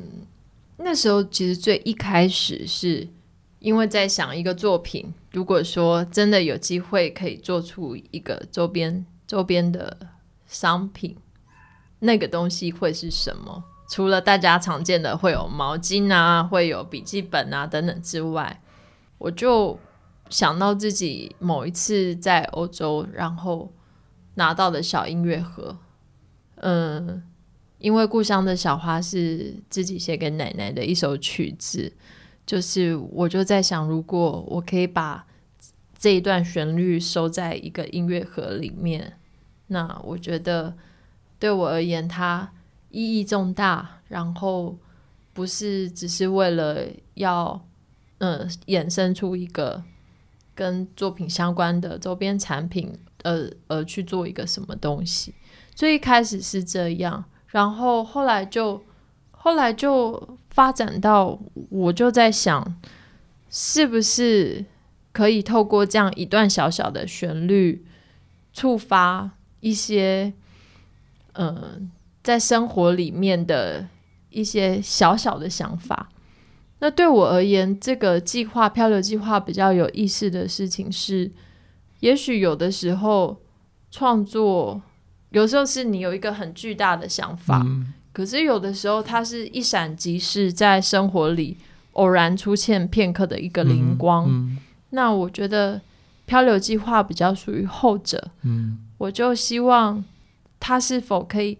[0.83, 3.07] 那时候其实最一开始是
[3.59, 9.97] 因为在想一个作品，如果说真的有机会可以做出一个周边周边的
[10.47, 11.17] 商品，
[11.99, 13.63] 那个东西会是什么？
[13.91, 18.63] 除了大家常见的会有毛巾啊，会有笔记本啊等等之外，
[19.19, 19.79] 我就
[20.31, 23.71] 想到自己某一次在欧洲，然后
[24.35, 25.77] 拿到的小音乐盒，
[26.57, 27.23] 嗯。
[27.81, 31.91] 因为故乡的小花是自己写给奶奶的一首曲子，
[32.45, 35.27] 就是我就在想，如果我可以把
[35.99, 39.15] 这一段旋律收在一个音乐盒里面，
[39.69, 40.77] 那我觉得
[41.39, 42.53] 对我而言它
[42.91, 44.79] 意义重大，然后
[45.33, 47.67] 不是只是为了要
[48.19, 49.83] 嗯衍生出一个
[50.55, 52.93] 跟作品相关的周边产品，
[53.25, 55.35] 而而去做一个什么东西。
[55.75, 57.25] 最一开始是这样。
[57.51, 58.81] 然后后来就，
[59.33, 61.37] 后来就发展到，
[61.69, 62.77] 我就在想，
[63.49, 64.65] 是不是
[65.11, 67.85] 可以透过这样一段小小的旋律，
[68.53, 70.33] 触发一些，
[71.33, 71.91] 嗯、
[72.23, 73.89] 在生活里面的
[74.29, 76.09] 一些小小的想法。
[76.79, 81.33] 那对我而言，这个计划漂流计划比较有意思的事情是，
[81.99, 83.41] 也许有的时候
[83.91, 84.81] 创作。
[85.31, 91.57] 有时候是你有一个很巨大的想法，嗯、可是有的时候它是一闪即逝，在生活里
[91.93, 94.27] 偶然出现片刻的一个灵光。
[94.29, 94.59] 嗯嗯、
[94.91, 95.81] 那我觉得
[96.27, 98.31] 漂流计划比较属于后者。
[98.43, 100.05] 嗯、我就希望
[100.59, 101.59] 它是否可以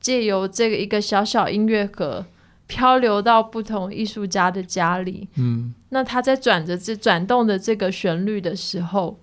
[0.00, 2.24] 借由这个一个小小音乐盒
[2.66, 5.28] 漂流到不同艺术家的家里。
[5.36, 9.18] 嗯、那他在转着这转动的这个旋律的时候，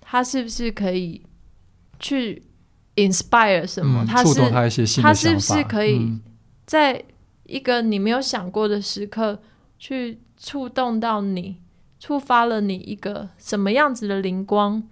[0.00, 1.22] 他是不是可以
[1.98, 2.42] 去
[2.96, 4.04] ？inspire 什么？
[4.06, 6.18] 他是他是不是可以
[6.66, 7.02] 在
[7.44, 9.40] 一个你没有想过的时刻
[9.78, 11.56] 去触动到你，
[11.98, 14.82] 触发了你一个什么样子的灵光？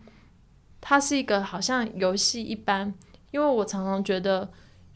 [0.80, 2.94] 它是一个好像游戏一般，
[3.32, 4.48] 因为我常常觉得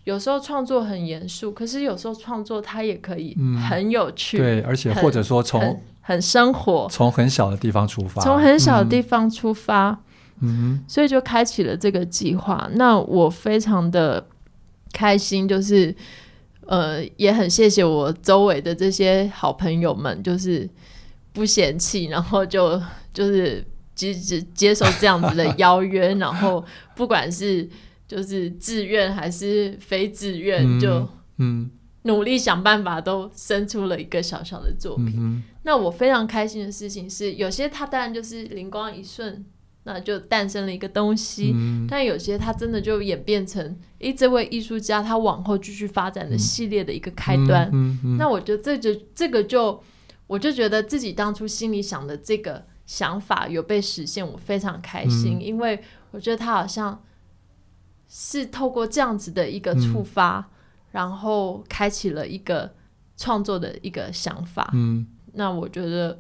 [0.04, 3.36] 有时候创作很严肃，可是有时候创作它也可以
[3.68, 4.38] 很有趣。
[4.38, 9.90] 对，而且或者说从很生活，从很小的地方出发，从很小的地方出发。
[9.90, 9.98] 嗯，
[10.88, 12.68] 所以就开启了这个计划。
[12.74, 14.26] 那我非常的
[14.92, 15.94] 开心，就是
[16.66, 20.68] 呃，也很谢谢我周围的这些好朋友们，就是
[21.32, 22.80] 不嫌弃，然后就
[23.12, 23.64] 就是
[23.94, 26.64] 接接接受这样子的邀约，然后
[26.94, 27.68] 不管是
[28.06, 31.70] 就是自愿还是非自愿，嗯、就嗯
[32.02, 35.14] 努力想办法都生出了一个小小的作品。
[35.18, 39.44] 嗯、那我非常开心的事情是，有些他当然就是灵光一瞬。
[39.84, 47.68] 那就诞生了一个东西，嗯、但有些它真的就演变成，诶，这位艺术家他往后继续发展的系列的一个开端。
[48.16, 49.82] 那我觉得这就这个就，
[50.28, 57.02] 我就觉得自己当初心里想的这个想法有被实现，我非常开心，嗯、因为我觉得他好像
[58.08, 60.44] 是透过这样子的一个触发，嗯、
[60.92, 62.72] 然后开启了一个
[63.16, 64.70] 创作的一个想法。
[64.74, 66.16] 嗯、那我觉得。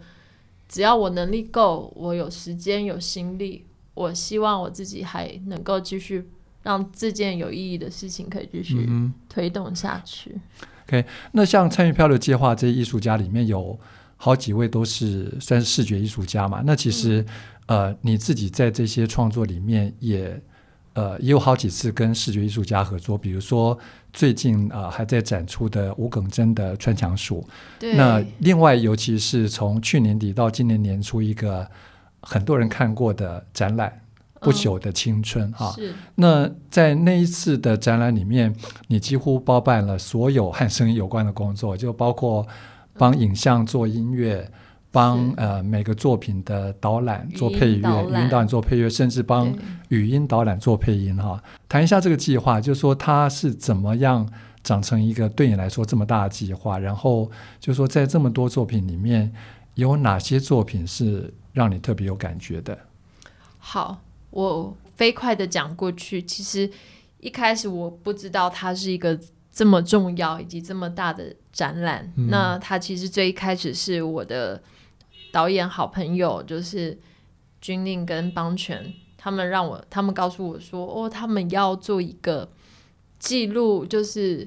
[0.72, 6.26] 只要我能力够，我有时间有心力，我希望我自己还能够继续
[6.62, 8.88] 让这件有意义的事情可以继续
[9.28, 10.30] 推动下去。
[10.30, 10.40] 嗯、
[10.88, 13.78] OK，那像参与漂流计划这些艺术家里面有
[14.16, 16.62] 好几位都是算是视觉艺术家嘛？
[16.64, 17.20] 那其实、
[17.66, 20.42] 嗯、呃你自己在这些创作里面也
[20.94, 23.78] 呃也有好几次跟视觉艺术家合作，比如说。
[24.12, 27.46] 最近啊、呃，还在展出的吴耿真的穿墙术。
[27.78, 27.94] 对。
[27.94, 31.66] 那另外，尤其是从去年底到今年年初，一个
[32.20, 34.00] 很多人看过的展览
[34.44, 35.72] 《不朽的青春》嗯、啊。
[35.72, 35.94] 是。
[36.16, 38.54] 那在那一次的展览里面，
[38.88, 42.46] 你几乎包办了所有和声音有关的工作，就包括
[42.98, 44.40] 帮影像做音乐。
[44.40, 44.52] 嗯
[44.92, 49.52] 帮呃每个作品的导览做配乐，语音导览，做配乐，甚至帮
[49.88, 51.42] 语音导览做配音哈。
[51.66, 54.30] 谈一下这个计划，就是说它是怎么样
[54.62, 56.78] 长成一个对你来说这么大的计划？
[56.78, 59.32] 然后就是说在这么多作品里面，
[59.76, 62.78] 有哪些作品是让你特别有感觉的？
[63.58, 66.22] 好，我飞快的讲过去。
[66.22, 66.70] 其实
[67.18, 69.18] 一开始我不知道它是一个
[69.50, 72.12] 这么重要以及这么大的展览。
[72.16, 74.62] 嗯、那它其实最一开始是我的。
[75.32, 76.96] 导演好朋友就是
[77.60, 82.50] 军令跟邦权，他们让我，他们告诉我说，哦，他们要做一个
[83.18, 84.46] 记录，就是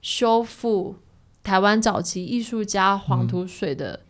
[0.00, 0.96] 修复
[1.44, 4.00] 台湾早期艺术家黄土水的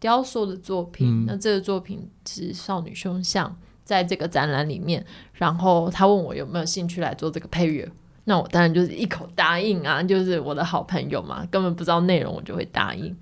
[0.00, 1.06] 雕塑的作品。
[1.06, 5.06] 嗯、那这个作品是少女胸像，在这个展览里面。
[5.34, 7.88] 然后他问我有没有兴趣来做这个配乐，
[8.24, 13.16] 那我当然就是一口答应啊，就是我的好朋友嘛，根本不知道内容，我就会答应，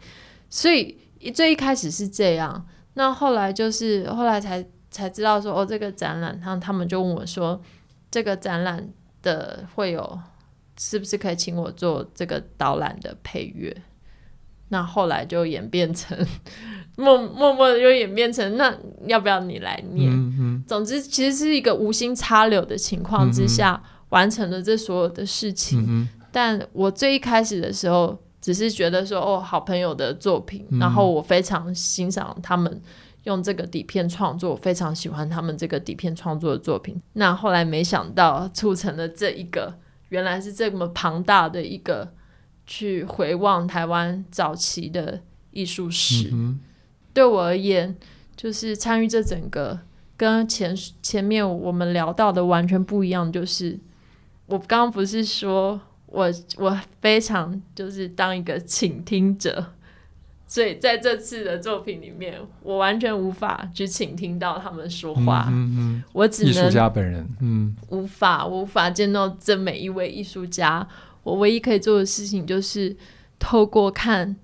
[0.49, 0.97] 所以。
[1.21, 7.61] 一最一开始是这样，那后来就是后来才才知道说哦，这个展览，他他们就问我说，
[8.11, 8.89] 这个展览
[9.23, 10.19] 的会有
[10.79, 13.77] 是不是可以请我做这个导览的配乐？
[14.71, 16.17] 那后来就演变成
[16.97, 18.75] 默默默的就演变成那
[19.07, 20.11] 要不要你来念？
[20.11, 26.09] 嗯嗯，总之其实是一个无心插柳的情况之下完成了这所有的事情。
[26.33, 28.19] 但我最一开始的时候。
[28.41, 32.81] 只是觉得说哦，好朋友的作品，嗯、然后我非常欣赏他们
[33.25, 36.99] 用这个底片创作，非常喜欢他们这个底片创作的作品。
[37.13, 39.75] 那后来没想到促成了这一个，
[40.09, 42.15] 原来是这么庞大的一个
[42.67, 45.21] 去回望台湾早期的
[45.51, 46.31] 艺术史。
[46.33, 46.59] 嗯、
[47.13, 47.95] 对我而言，
[48.35, 49.79] 就是参与这整个
[50.17, 53.31] 跟前前面我们聊到的完全不一样。
[53.31, 53.79] 就是
[54.47, 55.79] 我刚刚不是说。
[56.11, 59.65] 我我非常就是当一个倾听者，
[60.47, 65.47] 所以在这次的作品里面，我完全无法去倾听到他们说话。
[65.49, 70.87] 嗯嗯嗯、我只能艺术家本人，嗯，无法无法见到这每一位艺术家。
[71.23, 72.97] 我唯一可以做的事情就是
[73.39, 74.35] 透过看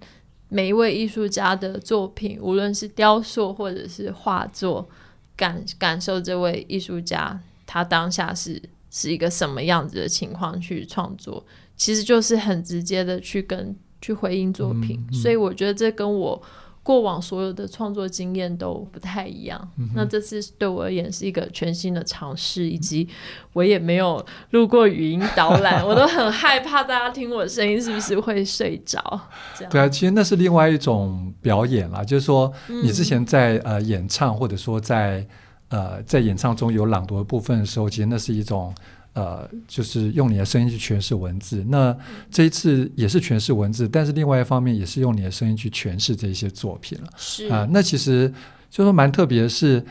[0.49, 4.89] 每一位艺术家的作品，无论是雕塑或者是画作，
[5.35, 8.62] 感感受这位艺术家他当下是。
[8.97, 11.44] 是一个什么样子的情况去创作，
[11.76, 16.42] 其实就是很直接的去跟去回应作品，嗯嗯、所以我觉得这跟我
[16.82, 19.70] 过往所有的创作经验都不太一样。
[19.76, 23.07] 嗯、那这次对我而言是一个全新的尝试，以及
[23.53, 29.20] 我也没有录过语音导览，我都很害怕大家听我声音是不是会睡着。
[29.68, 32.51] 对啊，其实那是另外一种表演啦，就是说
[32.82, 35.28] 你之前在、嗯、呃演唱或者说在。
[35.69, 38.73] 呃，在演唱中有朗读的部分的时候，其实那是一种
[39.14, 41.64] 呃，就是用你的声音去诠释文字。
[41.69, 41.97] 那
[42.31, 47.09] 这一次也是诠释文字，但是另外一方面也是用你的声音去诠释这些作品了。
[47.17, 48.33] 是啊、呃，那其实
[48.71, 49.85] 就说蛮特别的是，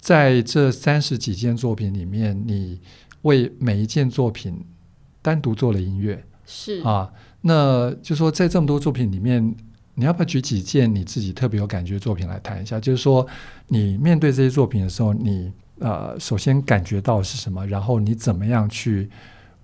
[0.00, 2.80] 在这三十几件作品里面，你
[3.22, 4.64] 为每一件作品
[5.22, 6.24] 单独做了音乐。
[6.44, 7.12] 是啊，
[7.42, 9.54] 那就说在这么多作品里面。
[9.94, 12.80] 你要不要举几件你自己特别有感觉的作品来谈一下？
[12.80, 13.26] 就是说，
[13.68, 17.66] 你面对这些作品的时候，你呃，首先感觉到是什么？
[17.66, 19.10] 然后你怎么样去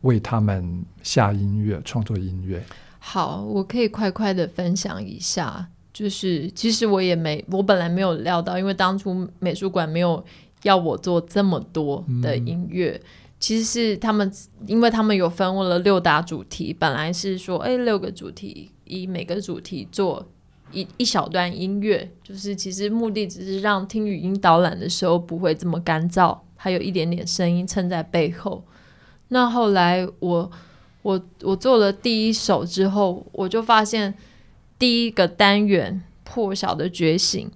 [0.02, 2.62] 为他们下音乐、创作音乐？
[2.98, 5.68] 好，我可以快快的分享一下。
[5.92, 10.22] 就是其实我也没，我本来没有料到，因为当初美术馆没有
[10.62, 13.00] 要我做这么多的音乐。
[13.02, 13.08] 嗯、
[13.40, 14.30] 其实是他们，
[14.66, 20.26] 因为他们有分为了六大主题，本来是说，哎，六个主题，以每个主题做
[20.72, 28.64] 一一小段音乐，就是其实目的只是让听语音导览的时候不会这么干燥，还有一点点声音衬在背后。
[29.28, 30.50] 那后来我
[31.02, 34.14] 我我做了第一首之后，我就发现。
[34.78, 37.48] 第一个单元《破晓的觉醒》，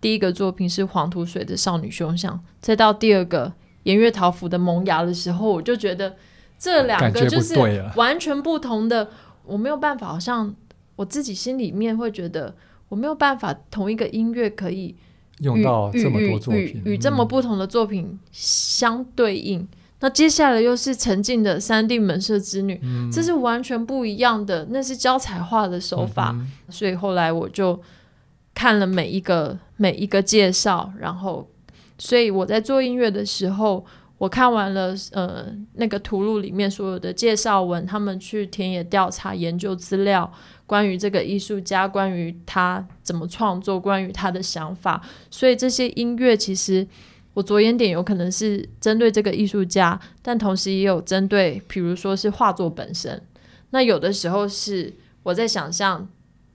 [0.00, 3.52] 第一个作品是黄土水的少女胸像，再到第二个
[3.82, 6.14] 颜月桃符的萌芽的时候，我就觉得
[6.60, 7.58] 这两个就是
[7.96, 9.10] 完全不同的。
[9.44, 10.54] 我没有办法，好像
[11.00, 12.54] 我自己心里面会觉得，
[12.90, 14.94] 我没有办法同一个音乐可以
[15.38, 19.66] 用到这么多作品，与与这么不同的作品相对应。
[20.00, 27.80] 那接下来又是沉浸的三地门社之女，嗯，这是完全不一样的，那是教彩画的手法，嗯，所以后来我就
[28.52, 31.48] 看了每一个每一个介绍，然后，
[31.96, 33.86] 所以我在做音乐的时候，
[34.20, 35.46] 我看完了呃
[35.76, 40.30] 那个图录里面所有的介绍文，他们去田野调查研究资料，
[40.66, 45.00] 关于这个艺术家，关于他怎么创作，关于他的想法，
[45.30, 46.86] 所以这些音乐其实。
[47.32, 53.22] 我着眼点有可能是针对这个艺术家，但同时也有针对，比如说是画作本身。
[53.70, 54.92] 那有的时候是
[55.22, 56.08] 我在想象，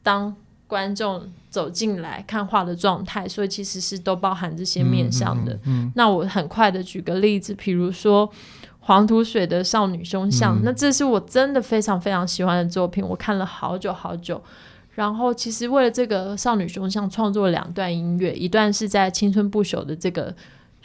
[0.03, 0.35] 当
[0.67, 5.53] 观众走进来看画的状态，所以其实是都包含这些面向的。
[5.53, 8.29] 嗯嗯嗯、那我很快的举个例子，比如说
[8.79, 14.41] 黄土水的少女胸像，嗯、那这是我真的非常非常喜欢的作品，我看了好久好久。
[14.91, 20.33] 然后其实为了这个少女胸像创作了两段音乐，一段是在青春不朽的这个。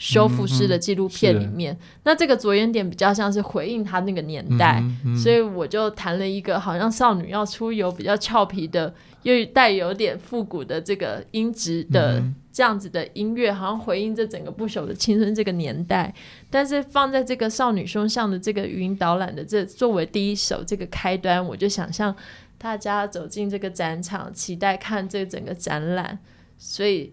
[0.01, 4.83] 修复师的纪录片里面，那这个着眼点比较像是回应他那个年代，
[5.23, 8.95] 所以我就谈了一个好像少女要出游，比较俏皮的，
[9.25, 16.15] 又带有点复古的这个音质的这样子的音乐，好像回应这整个不朽的青春这个年代。
[16.49, 22.17] 但是放在这个少女胸像的这个语音导览的这作为第一首这个开端，我就想象
[22.57, 26.19] 大家走进这个展场，期待看这整个展览，
[26.57, 27.13] 所以。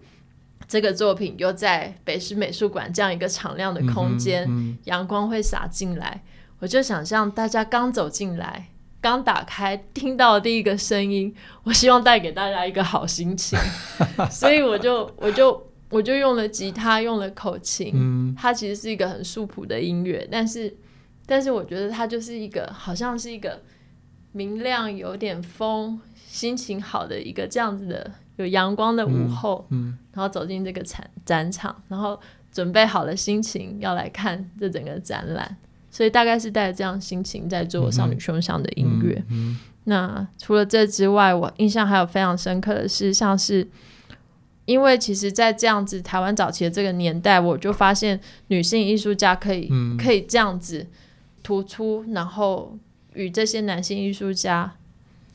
[0.68, 6.22] 这个作品又在北师美术馆这样一个敞亮的空间，嗯嗯、阳光会洒进来，
[6.60, 8.68] 我就想象大家刚走进来，
[9.00, 13.58] 刚打开听到第一个声音，我希望带给大家一个好心情，
[14.30, 20.76] 所以我就我就我就用了吉他，用了口琴，嗯、它其实是一个很素朴的音乐，但是
[21.26, 23.62] 但是我觉得它就是一个好像是一个
[24.34, 28.12] 明亮、有点风、心情好的一个这样子的。
[28.38, 32.20] 有阳光的午后，嗯嗯、然后走进这个展展场，然后
[32.52, 35.58] 准备好了心情要来看这整个展览，
[35.92, 39.24] 所以大概是带着这样心情在做少女胸像的音乐。
[39.84, 43.68] 那除了这之外，我印象还有非常深刻的是，像是
[44.66, 50.86] 因为其实，在这样子台湾早期的这个年代，我就发现女性艺术家可以、嗯、可以这样子
[51.42, 52.78] 突出，然后
[53.14, 54.74] 与这些男性艺术家。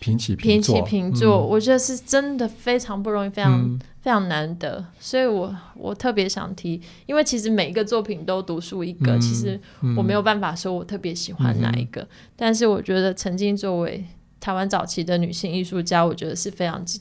[0.02, 4.84] 平起平坐，平起平坐，嗯、我觉得是真的非常不容易，非常、嗯、非常难得。
[4.98, 9.60] 所以我我特别想提，因为其实每一个作品都独树一格，嗯、其实
[9.96, 12.00] 我没有办法说我特别喜欢哪一个。
[12.00, 14.04] 嗯、但是我觉得曾经作为
[14.40, 17.00] 台湾早期的女性艺术家，我觉得是非常敬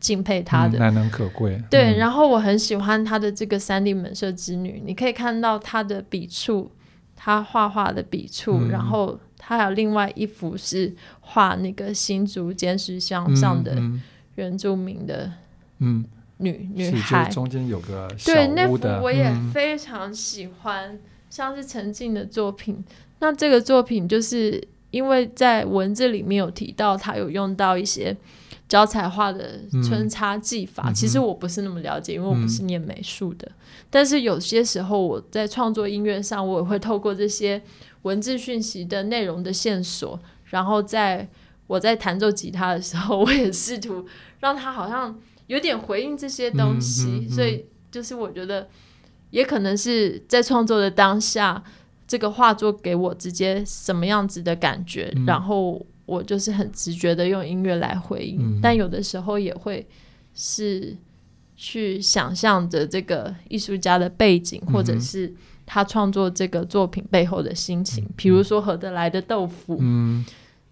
[0.00, 1.62] 敬佩她的，难能可贵。
[1.70, 6.72] 对，嗯、然后我很喜欢她的这个三 D 门社之女，你可以看到她的笔触，
[7.14, 9.20] 她画画的笔触，嗯、然后。
[9.46, 10.90] 他还有另外一幅是
[11.20, 13.76] 画那个新竹尖石乡上的
[14.36, 15.30] 原住民的
[15.80, 16.02] 嗯
[16.38, 22.82] 女嗯女孩，中间有个对那幅我也非常喜欢，嗯、像是陈静的作品。
[23.18, 28.16] 那这个作品就是因为在文字里面有提到，他有用到一些
[28.74, 30.90] 胶彩画的穿插技法。
[30.90, 33.46] 嗯、其实我不是那么了解，因为我不是念美术的。
[33.46, 33.54] 嗯、
[33.88, 37.62] 但是有些时候我在创作音乐上，我也会透过这些。
[38.04, 40.20] 文字讯息的内容的线索，
[40.50, 41.26] 然后在
[41.66, 44.04] 我在弹奏吉他的时候，我也试图
[44.40, 48.68] 让它好像有点回应这些东西，所以就是我觉得
[49.30, 51.64] 也可能是在创作的当下，
[52.06, 59.86] 这个画作给我直接什么样子的感觉，嗯、然后我就是很直觉的用音乐来回应，嗯、但有的时候也会
[60.34, 60.96] 是
[61.56, 65.34] 去想象着这个艺术家的背景，或者是。
[65.66, 69.78] 他创作这个作品背后的心情，比如说合得来的豆腐。
[69.80, 70.22] 嗯，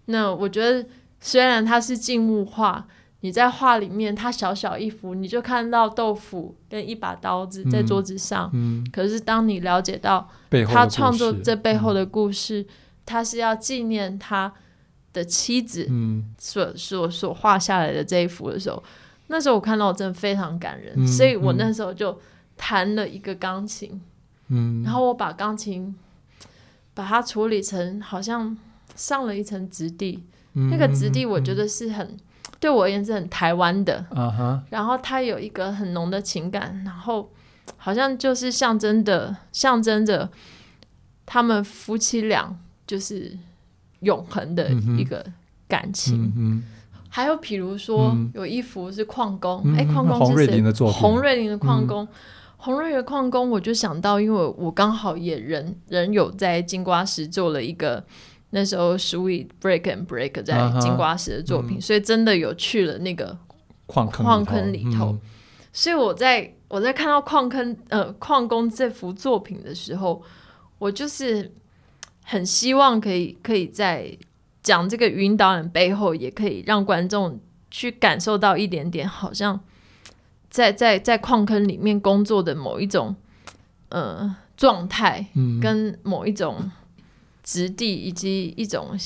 [0.05, 0.87] 那我觉得
[1.19, 2.85] 虽然它是静物画，
[3.21, 8.51] 你在画里面，它小小一幅，你就看到豆腐跟一把刀子在桌子上。
[8.53, 10.29] 嗯，可是当你了解到
[10.67, 12.63] 他创作这背后的故事，
[13.03, 14.53] 他是要纪念他
[15.13, 15.87] 的妻子
[16.37, 18.83] 所所所画下来的这一幅的时候，
[19.27, 22.19] 那时候我看到我真的非常感人，嗯、所以我那时候就
[22.57, 24.01] 弹了一个钢琴，
[24.49, 25.95] 嗯，然后我把钢琴
[26.93, 28.57] 把它处理成好像
[28.95, 32.19] 上了一层质地，嗯、那个质地我觉得是很、嗯、
[32.59, 34.05] 对我而言是很台湾的，
[34.69, 37.31] 然后它有一个很浓的情感，然后
[37.77, 40.29] 好像就是象征的象征着
[41.25, 42.55] 他们夫妻俩
[42.85, 43.37] 就是
[44.03, 45.25] 永恒的一个
[45.67, 46.23] 感情。
[46.23, 46.63] 嗯嗯
[47.15, 50.25] 还有，比如说、嗯、有一幅是矿工，哎、嗯，矿工是谁？
[50.25, 50.99] 洪瑞麟的作品。
[50.99, 52.07] 洪瑞麟的矿工，
[52.57, 58.03] 洪瑞麟的矿工，我就想到，因为我刚好也人人有在金瓜石做了一个
[58.49, 63.37] 那时候 Sweet Break and Break 在金瓜石的作品，所以真的有去了那个
[63.85, 65.11] 矿坑矿坑里头。
[65.11, 65.21] 嗯、
[65.71, 70.19] 所以我在我在看到矿坑呃矿工这幅作品的时候，
[70.79, 71.51] 我就是
[72.23, 74.17] 很希望可以可以在。
[74.63, 77.37] 讲这个语音导演背后，也可以让观众
[77.69, 79.59] 去感受到一点点，好像
[80.49, 83.13] 在在在矿坑里面工作的某一种
[83.89, 86.71] 呃状态，嗯，跟某一种
[87.43, 88.97] 质地，以及一种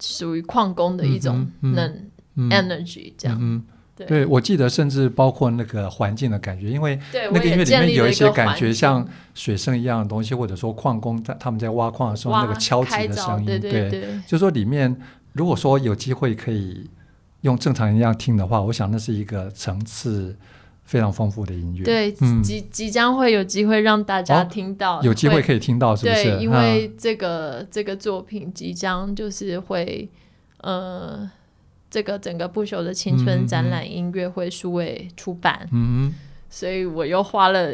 [0.00, 3.36] 属于矿工的一种能、energy，这样。
[3.38, 3.62] 嗯
[4.06, 14.94] 对，对，我记得甚至包括那个环境的感觉，因为那个音乐里面有一些感觉像水声一样的东西，或者说矿工在他们在挖矿的时候那个敲击的声音，对，对，对，对，就说里面
[15.32, 16.88] 如果说有机会可以
[17.42, 20.36] 用正常人一样听的话，我想那是一个层次
[20.84, 21.84] 非常丰富的音乐。
[21.84, 26.24] 对，嗯、即即将会有机会让大家听到，哦、有机会可以听到，是不是？
[26.24, 30.10] 对，因为这个、嗯、这个作品即将就是会
[30.58, 31.30] 呃。
[31.92, 36.10] 这个整个不朽的青春展览音乐会数位出版，嗯，
[36.48, 37.70] 所以我又花了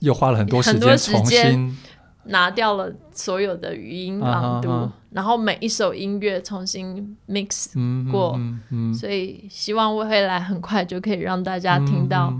[0.00, 1.78] 又花了很多时间重新
[2.24, 7.72] 拿掉了所有的语音朗读，啊啊啊，然后每一首音乐重新 mix
[8.10, 12.34] 过，嗯嗯嗯，所以希望未来很快就可以让大家听到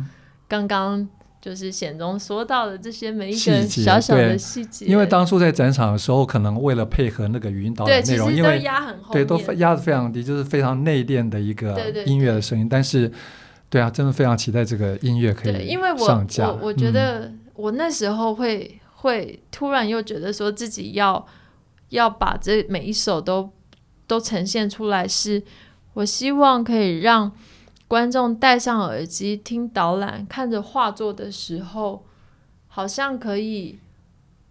[0.47, 1.09] 刚刚。
[1.41, 12.65] 就是显中说到的这些每一个小小的细节，因为当初在展场的时候，可能为了配合那个语音导览内容，因为压很厚对都压得非常低，就是非常内敛的一个音乐的声音。
[12.65, 13.13] 对对对，但是，
[13.71, 16.45] 对啊，真的非常期待这个音乐可以上架。
[16.45, 21.25] 因为我我我觉得我那时候会、嗯、会突然又觉得说自己要
[21.91, 23.49] 要把这每一首都
[24.09, 25.41] 都呈现出来，是
[25.95, 27.33] 我希望可以让。
[27.89, 32.05] 观众戴上耳机听导览，看着画作的时候，
[32.67, 33.79] 好像可以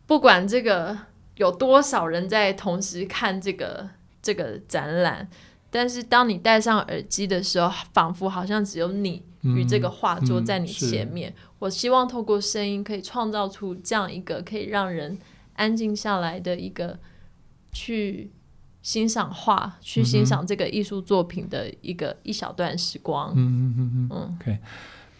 [0.07, 0.97] 不管这个
[1.35, 3.88] 有多少人在同时看这个
[4.23, 5.29] 这个展览，
[5.69, 11.29] 但是当你戴上耳机的时候，仿佛好像只有你与这个画作在你前面。
[11.29, 15.15] 嗯嗯、我希望透过声音可以创造出这样一个可以让人
[15.53, 16.97] 安静下来的一个
[17.71, 18.31] 去。
[18.88, 23.33] 欣赏画，去欣赏这个艺术作品的一个、嗯、一小段时光。
[23.35, 24.09] 嗯嗯嗯嗯。
[24.09, 24.57] 嗯 OK，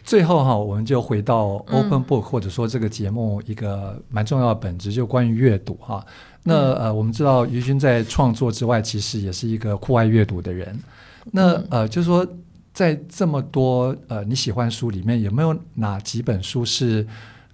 [0.02, 6.02] 最后哈，我们就回到 Open Book，、嗯、或者说这个节目一个蛮重要的本质，就关于阅读哈。
[6.44, 10.82] 那、嗯、呃，我们知道于军在创作之外，其实也是一个酷爱阅读的人。
[11.30, 12.26] 那、嗯、呃，就是说
[12.72, 17.06] 在这么多呃你喜欢书里面，有没有哪几本书是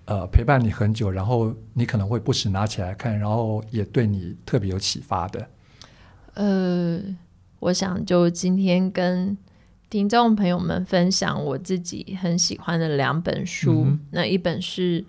[0.05, 5.45] 呃陪伴你很久，然后你可能会不时拿起来看，然后也对你特别有启发的？
[6.35, 7.01] 呃，
[7.61, 9.37] 我想就今天跟
[9.89, 13.85] 听众朋友们分享我自己很喜欢的两本书。
[13.87, 15.05] 嗯、那一本是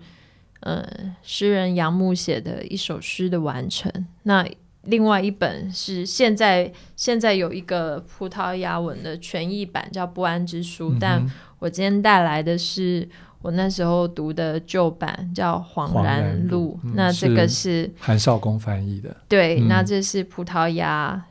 [0.60, 0.86] 呃
[1.22, 3.90] 诗人杨牧写的一首诗的完成。
[4.22, 4.46] 那
[4.82, 13.08] 另外一本是现在现在有一个葡萄牙文的全译版叫《不安之书》，嗯，但我今天带来的是
[13.46, 16.94] 我那时候读的旧版，叫《恍然录》，嗯。
[16.96, 19.16] 那这个是韩少功翻译的。
[19.28, 21.24] 对，嗯，那这是葡萄牙，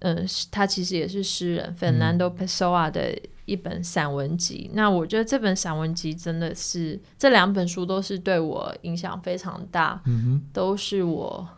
[0.00, 4.70] 嗯，呃，他其实也是诗人，嗯，Fernando Pessoa 的一本散文集。
[4.74, 11.48] 那我觉得这本散文集真的是，这两本书都是对我影响非常大，嗯，都是我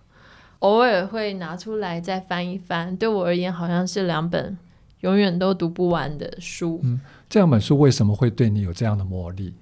[0.60, 2.96] 偶尔会拿出来再翻一翻。
[2.96, 4.56] 对我而言，好像是两本
[5.00, 6.78] 永远都读不完的书。
[6.84, 9.52] 嗯，这两本书为什么会对你有这样的魔力？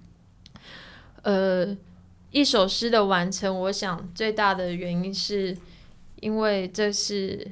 [1.23, 1.77] 呃，
[2.33, 5.57] 一首诗的完成，我想最大的原因是
[6.21, 7.47] 因为这是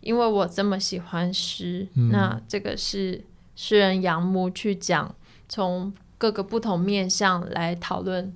[0.00, 2.10] 因为我这么喜欢诗，嗯。
[2.10, 3.22] 那这个是
[3.54, 5.14] 诗人杨牧去讲，
[5.48, 8.34] 从各个不同面向来讨论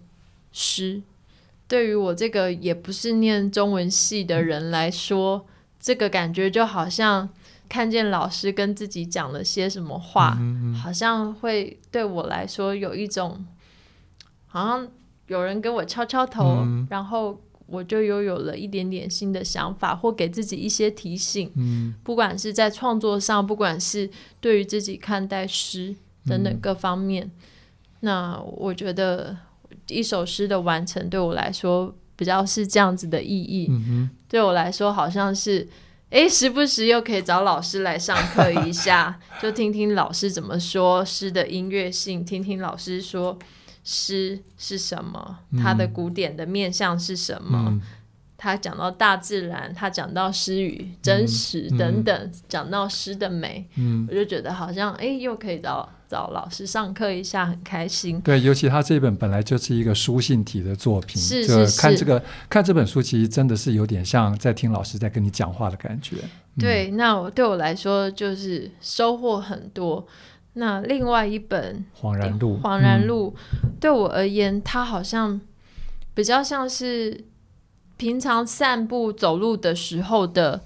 [0.53, 1.03] 诗。
[1.66, 5.45] 对于我这个也不是念中文系的人来说，嗯，
[5.81, 7.29] 这个感觉就好像
[7.68, 13.45] 看见老师跟自己讲了些什么话，嗯嗯，好像会对我来说有一种。
[14.49, 14.88] 好像
[15.28, 21.53] 有人给我敲敲头，嗯，然后我就又有了一点点新的想法，或给自己一些提醒。
[21.55, 25.94] 嗯，不管是在创作上，不管是对于自己看待诗
[26.26, 27.24] 等等各方面。
[27.26, 27.30] 嗯、
[28.01, 29.36] 那我觉得
[29.88, 33.66] 一首诗的完成对我来说比较是这样子的意义。
[33.70, 35.68] 嗯、对我来说好像是，
[36.09, 43.38] 哎，时不时又可以找老师来上课一下，就听听老师怎么说诗的音乐性，听听老师说
[43.91, 47.64] 诗是什么，它的古典的面向是什么。
[47.68, 47.80] 嗯
[48.41, 58.20] 他讲到大自然，他讲到诗与真实等等，讲、到诗的美，嗯，我就觉得好像哎，又可以找找老师上课一下，很开心。
[58.20, 66.18] 对，尤其他这本本来就是一个书信体的作品，是是是，看这个看这本书，其实真的是有点像在听老师在跟你讲话的感觉。
[66.61, 70.07] 对，嗯、那我对我来说就是收获很多。
[70.55, 73.34] 那另外一本《恍然录》，《恍然录》
[73.80, 75.40] 对我而言，它好像
[76.14, 77.24] 比较像是。
[77.99, 80.62] 平常散步走路的时候的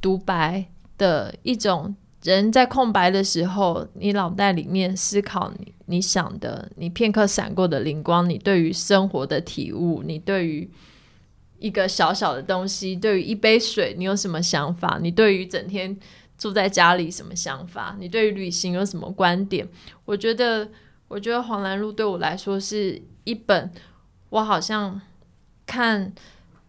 [0.00, 1.94] 独白的一种，
[2.24, 10.68] 人在空白的时候，你脑袋里面思考你你想的，你片刻闪过的灵光，你对于生活的体悟，你对于
[11.60, 14.98] 一个小小的东西，对于一杯水，你有什么想法？
[15.00, 15.96] 你对于整天
[16.38, 17.94] 住在家里什么想法？
[17.98, 19.68] 你对于旅行有什么观点？
[20.06, 20.70] 我觉得，
[21.08, 23.70] 我觉得《黄兰路》对我来说是一本，
[24.30, 25.00] 我好像
[25.66, 26.14] 看。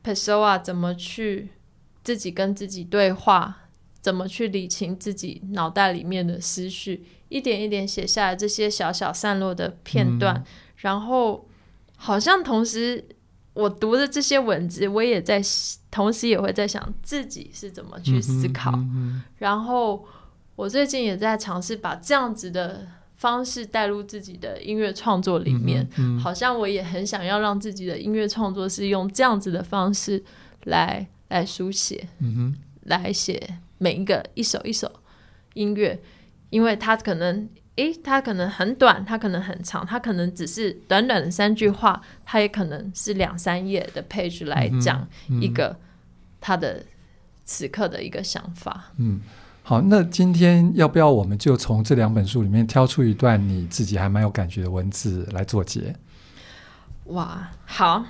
[0.01, 1.49] Pessoa 怎么去
[2.03, 3.67] 自己跟自己对话？
[4.01, 7.05] 怎么去理清自己脑袋里面的思绪？
[7.27, 10.45] 一点一点写下来这些小小散落的片段，嗯、
[10.77, 11.45] 然后
[11.97, 13.05] 好像同时
[13.59, 15.41] 我读的这些文字，我也在
[15.91, 18.71] 同时也会在想自己是怎么去思考。
[18.71, 20.05] 嗯嗯、然后
[20.55, 22.87] 我最近也在尝试把这样子的。
[23.19, 25.85] 方式带入自己的音乐创作里面，
[26.23, 30.23] 好像我也很想要让自己的音乐创作是用这样子的方式
[30.63, 32.07] 来来书写，
[32.83, 34.89] 来写每一个一首一首
[35.53, 36.01] 音乐，
[36.49, 37.49] 因为它可能，
[37.79, 45.07] 诶，它可能很短，它可能很长，它可能只是短短的三句话，它也可能是两三页的 page 来讲
[45.41, 45.77] 一个
[46.41, 46.83] 他的
[47.45, 49.21] 此刻的一个想法，嗯。
[49.61, 55.95] 好，那今天要不要我们就从这两本书里面挑出一段你自己还蛮有感觉的文字来做结？
[57.03, 58.03] 哇，好，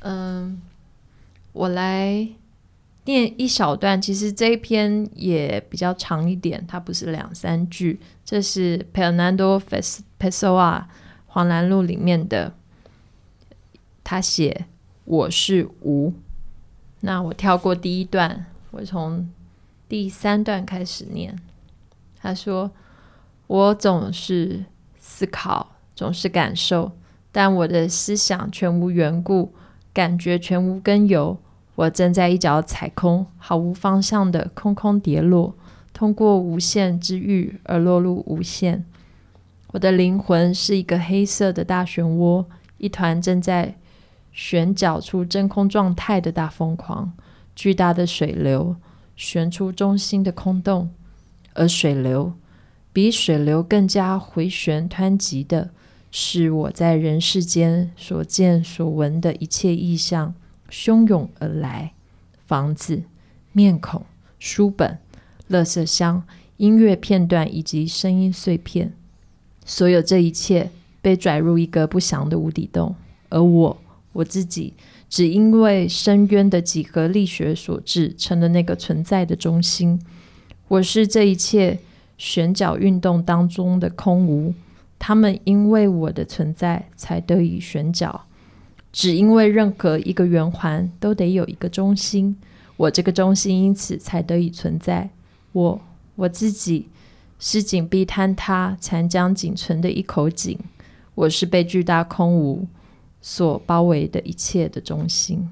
[0.00, 0.60] 嗯，
[1.52, 2.28] 我来
[3.04, 4.02] 念一小段。
[4.02, 8.00] 其实这一篇也比较长一点，它不是两三句。
[8.24, 9.60] 这是 Fernando
[10.18, 10.20] Pessoa
[11.30, 12.54] 《恍然录》里面的，
[14.02, 14.66] 他写
[15.04, 16.12] ：“我是无。”
[17.00, 19.28] 那我跳过第一段，我从。
[19.88, 21.38] 第三段开始念，
[22.18, 22.70] 他说
[23.46, 24.64] ：“我总是
[24.98, 26.92] 思考，总是感受，
[27.30, 29.52] 但我的思想全无缘故，
[29.92, 31.36] 感觉全无根由。
[31.74, 35.54] 我正在一脚踩空，毫无方向的空空跌落，
[36.02, 38.84] 通过无限之域而落入无限。
[39.68, 42.44] 我的灵魂是一个黑色的大漩涡，
[42.78, 43.76] 一团正在
[44.32, 47.12] 旋搅出真空状态的大疯狂，
[47.54, 48.74] 巨大的水流。”
[49.14, 50.90] 旋出中心的空洞，
[51.54, 52.32] 而水流
[52.92, 55.70] 比水流更加回旋湍急的，
[56.10, 60.34] 是我在人世间所见所闻的一切意象
[60.68, 61.92] 汹涌而来：
[62.44, 63.04] 房子、
[63.52, 64.04] 面孔、
[64.40, 64.98] 书本、
[65.52, 66.24] 垃圾箱、
[66.56, 68.92] 音乐片段以及声音碎片。
[69.64, 72.96] 所有这一切被拽入一个不祥的无底洞，
[73.28, 73.78] 而我，
[74.14, 74.72] 我自己。
[75.08, 80.00] 只因为深渊的几何力学所致，成了那个存在的中心。
[80.68, 81.78] 我是这一切
[82.16, 84.54] 旋角运动当中的空无，
[84.98, 88.24] 他们因为我的存在才得以旋角。
[88.90, 92.36] 只因为任何一个圆环都得有一个中心，
[92.78, 95.10] 我这个中心因此才得以存在。
[95.52, 95.80] 我
[96.16, 96.88] 我自己
[97.38, 100.58] 是紧闭坍塌、残浆仅存的一口井。
[101.14, 102.66] 我是被巨大空无。
[103.24, 105.48] 所包围的一切的中心。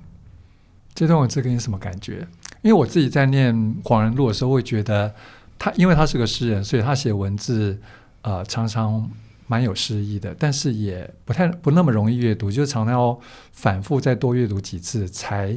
[0.92, 2.26] 这段文字给你什么感觉？
[2.62, 5.14] 因为我自己在念《恍然录》的时候，会觉得
[5.56, 7.78] 他，因为他是个诗人，所以他写文字，
[8.22, 9.08] 呃，常常
[9.46, 13.16] 蛮有诗意的，但是也不太不那么容易阅读，就常常要
[13.52, 15.56] 反复再多阅读几次，才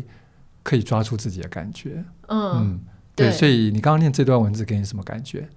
[0.61, 2.05] 可以抓住自己的感觉。
[2.27, 2.79] 嗯，嗯
[3.15, 5.49] 对，所以你刚刚念这段文字给你什么感觉？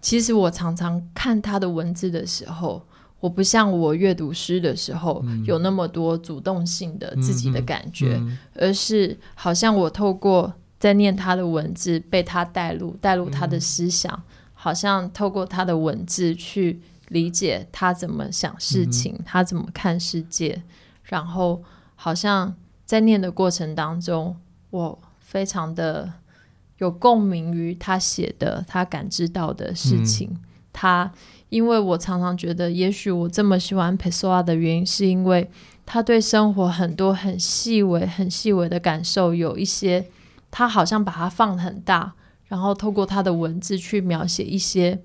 [0.00, 2.82] 其实我常常看他的文字的时候。
[3.20, 14.22] 我不像我阅读诗的时候有那么多主动性的自己的感觉，嗯嗯嗯、而是好像我透过在念他的文字，被他带入带入他的思想，嗯、
[14.54, 20.62] 好像透过他的文字去理解他怎么想事情，嗯、他怎么看世界，
[21.02, 21.60] 然后
[21.96, 22.54] 好像
[22.86, 24.36] 在念的过程当中，
[24.70, 26.12] 我非常的
[26.78, 30.28] 有共鸣于他写的他感知到的事情。
[30.32, 31.10] 嗯他，
[31.48, 35.50] 因为我常常觉得，也许我这么喜欢 Pessoa 的原因，是因为
[35.84, 40.06] 他对生活很多很细微、很细微的感受，有一些
[40.52, 42.12] 他好像把它放很大，
[42.46, 45.00] 然后透过他的文字去描写一些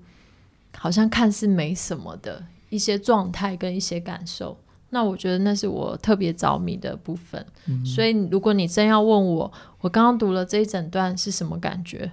[0.76, 4.56] 好像看似没什么的一些状态跟一些感受。
[4.94, 7.44] 那我觉得那是我特别着迷的部分。
[7.66, 12.12] 嗯、所以，如果你真要问我，我刚刚读了这一整段是什么感觉？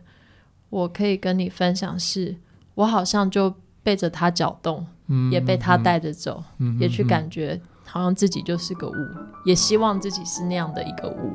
[0.72, 2.36] 我可以跟你分享是，是
[2.74, 3.54] 我好像就
[3.84, 11.34] 背着他搅动，嗯、也被他带着走，嗯、也去感觉好像自己就是个物，嗯、也希望自己是那样的一个雾。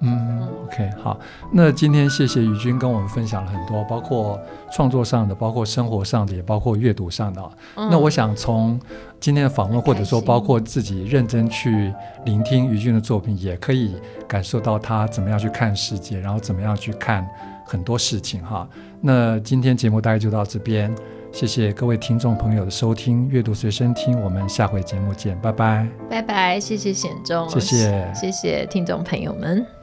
[0.00, 1.18] 嗯，OK，好，
[1.52, 4.40] 那今天谢谢宇君跟我们分享了很多，包括
[4.72, 7.42] 创作上的，包括生活上的，也包括阅读上的。
[7.76, 8.80] 嗯、那我想从
[9.18, 11.92] 今天的访问，或者说包括自己认真去
[12.24, 13.94] 聆听于君的作品，也可以
[14.26, 17.26] 感受到他怎么样去看世界，然后怎么样去看。
[17.66, 18.68] 很多事情哈，
[19.00, 20.92] 那今天节目大概就到这边，
[21.30, 29.79] 谢谢各位听众朋友的收听，阅读随身听，我们下回节目见，拜拜，拜拜，谢谢显忠，谢谢，谢谢听众朋友们。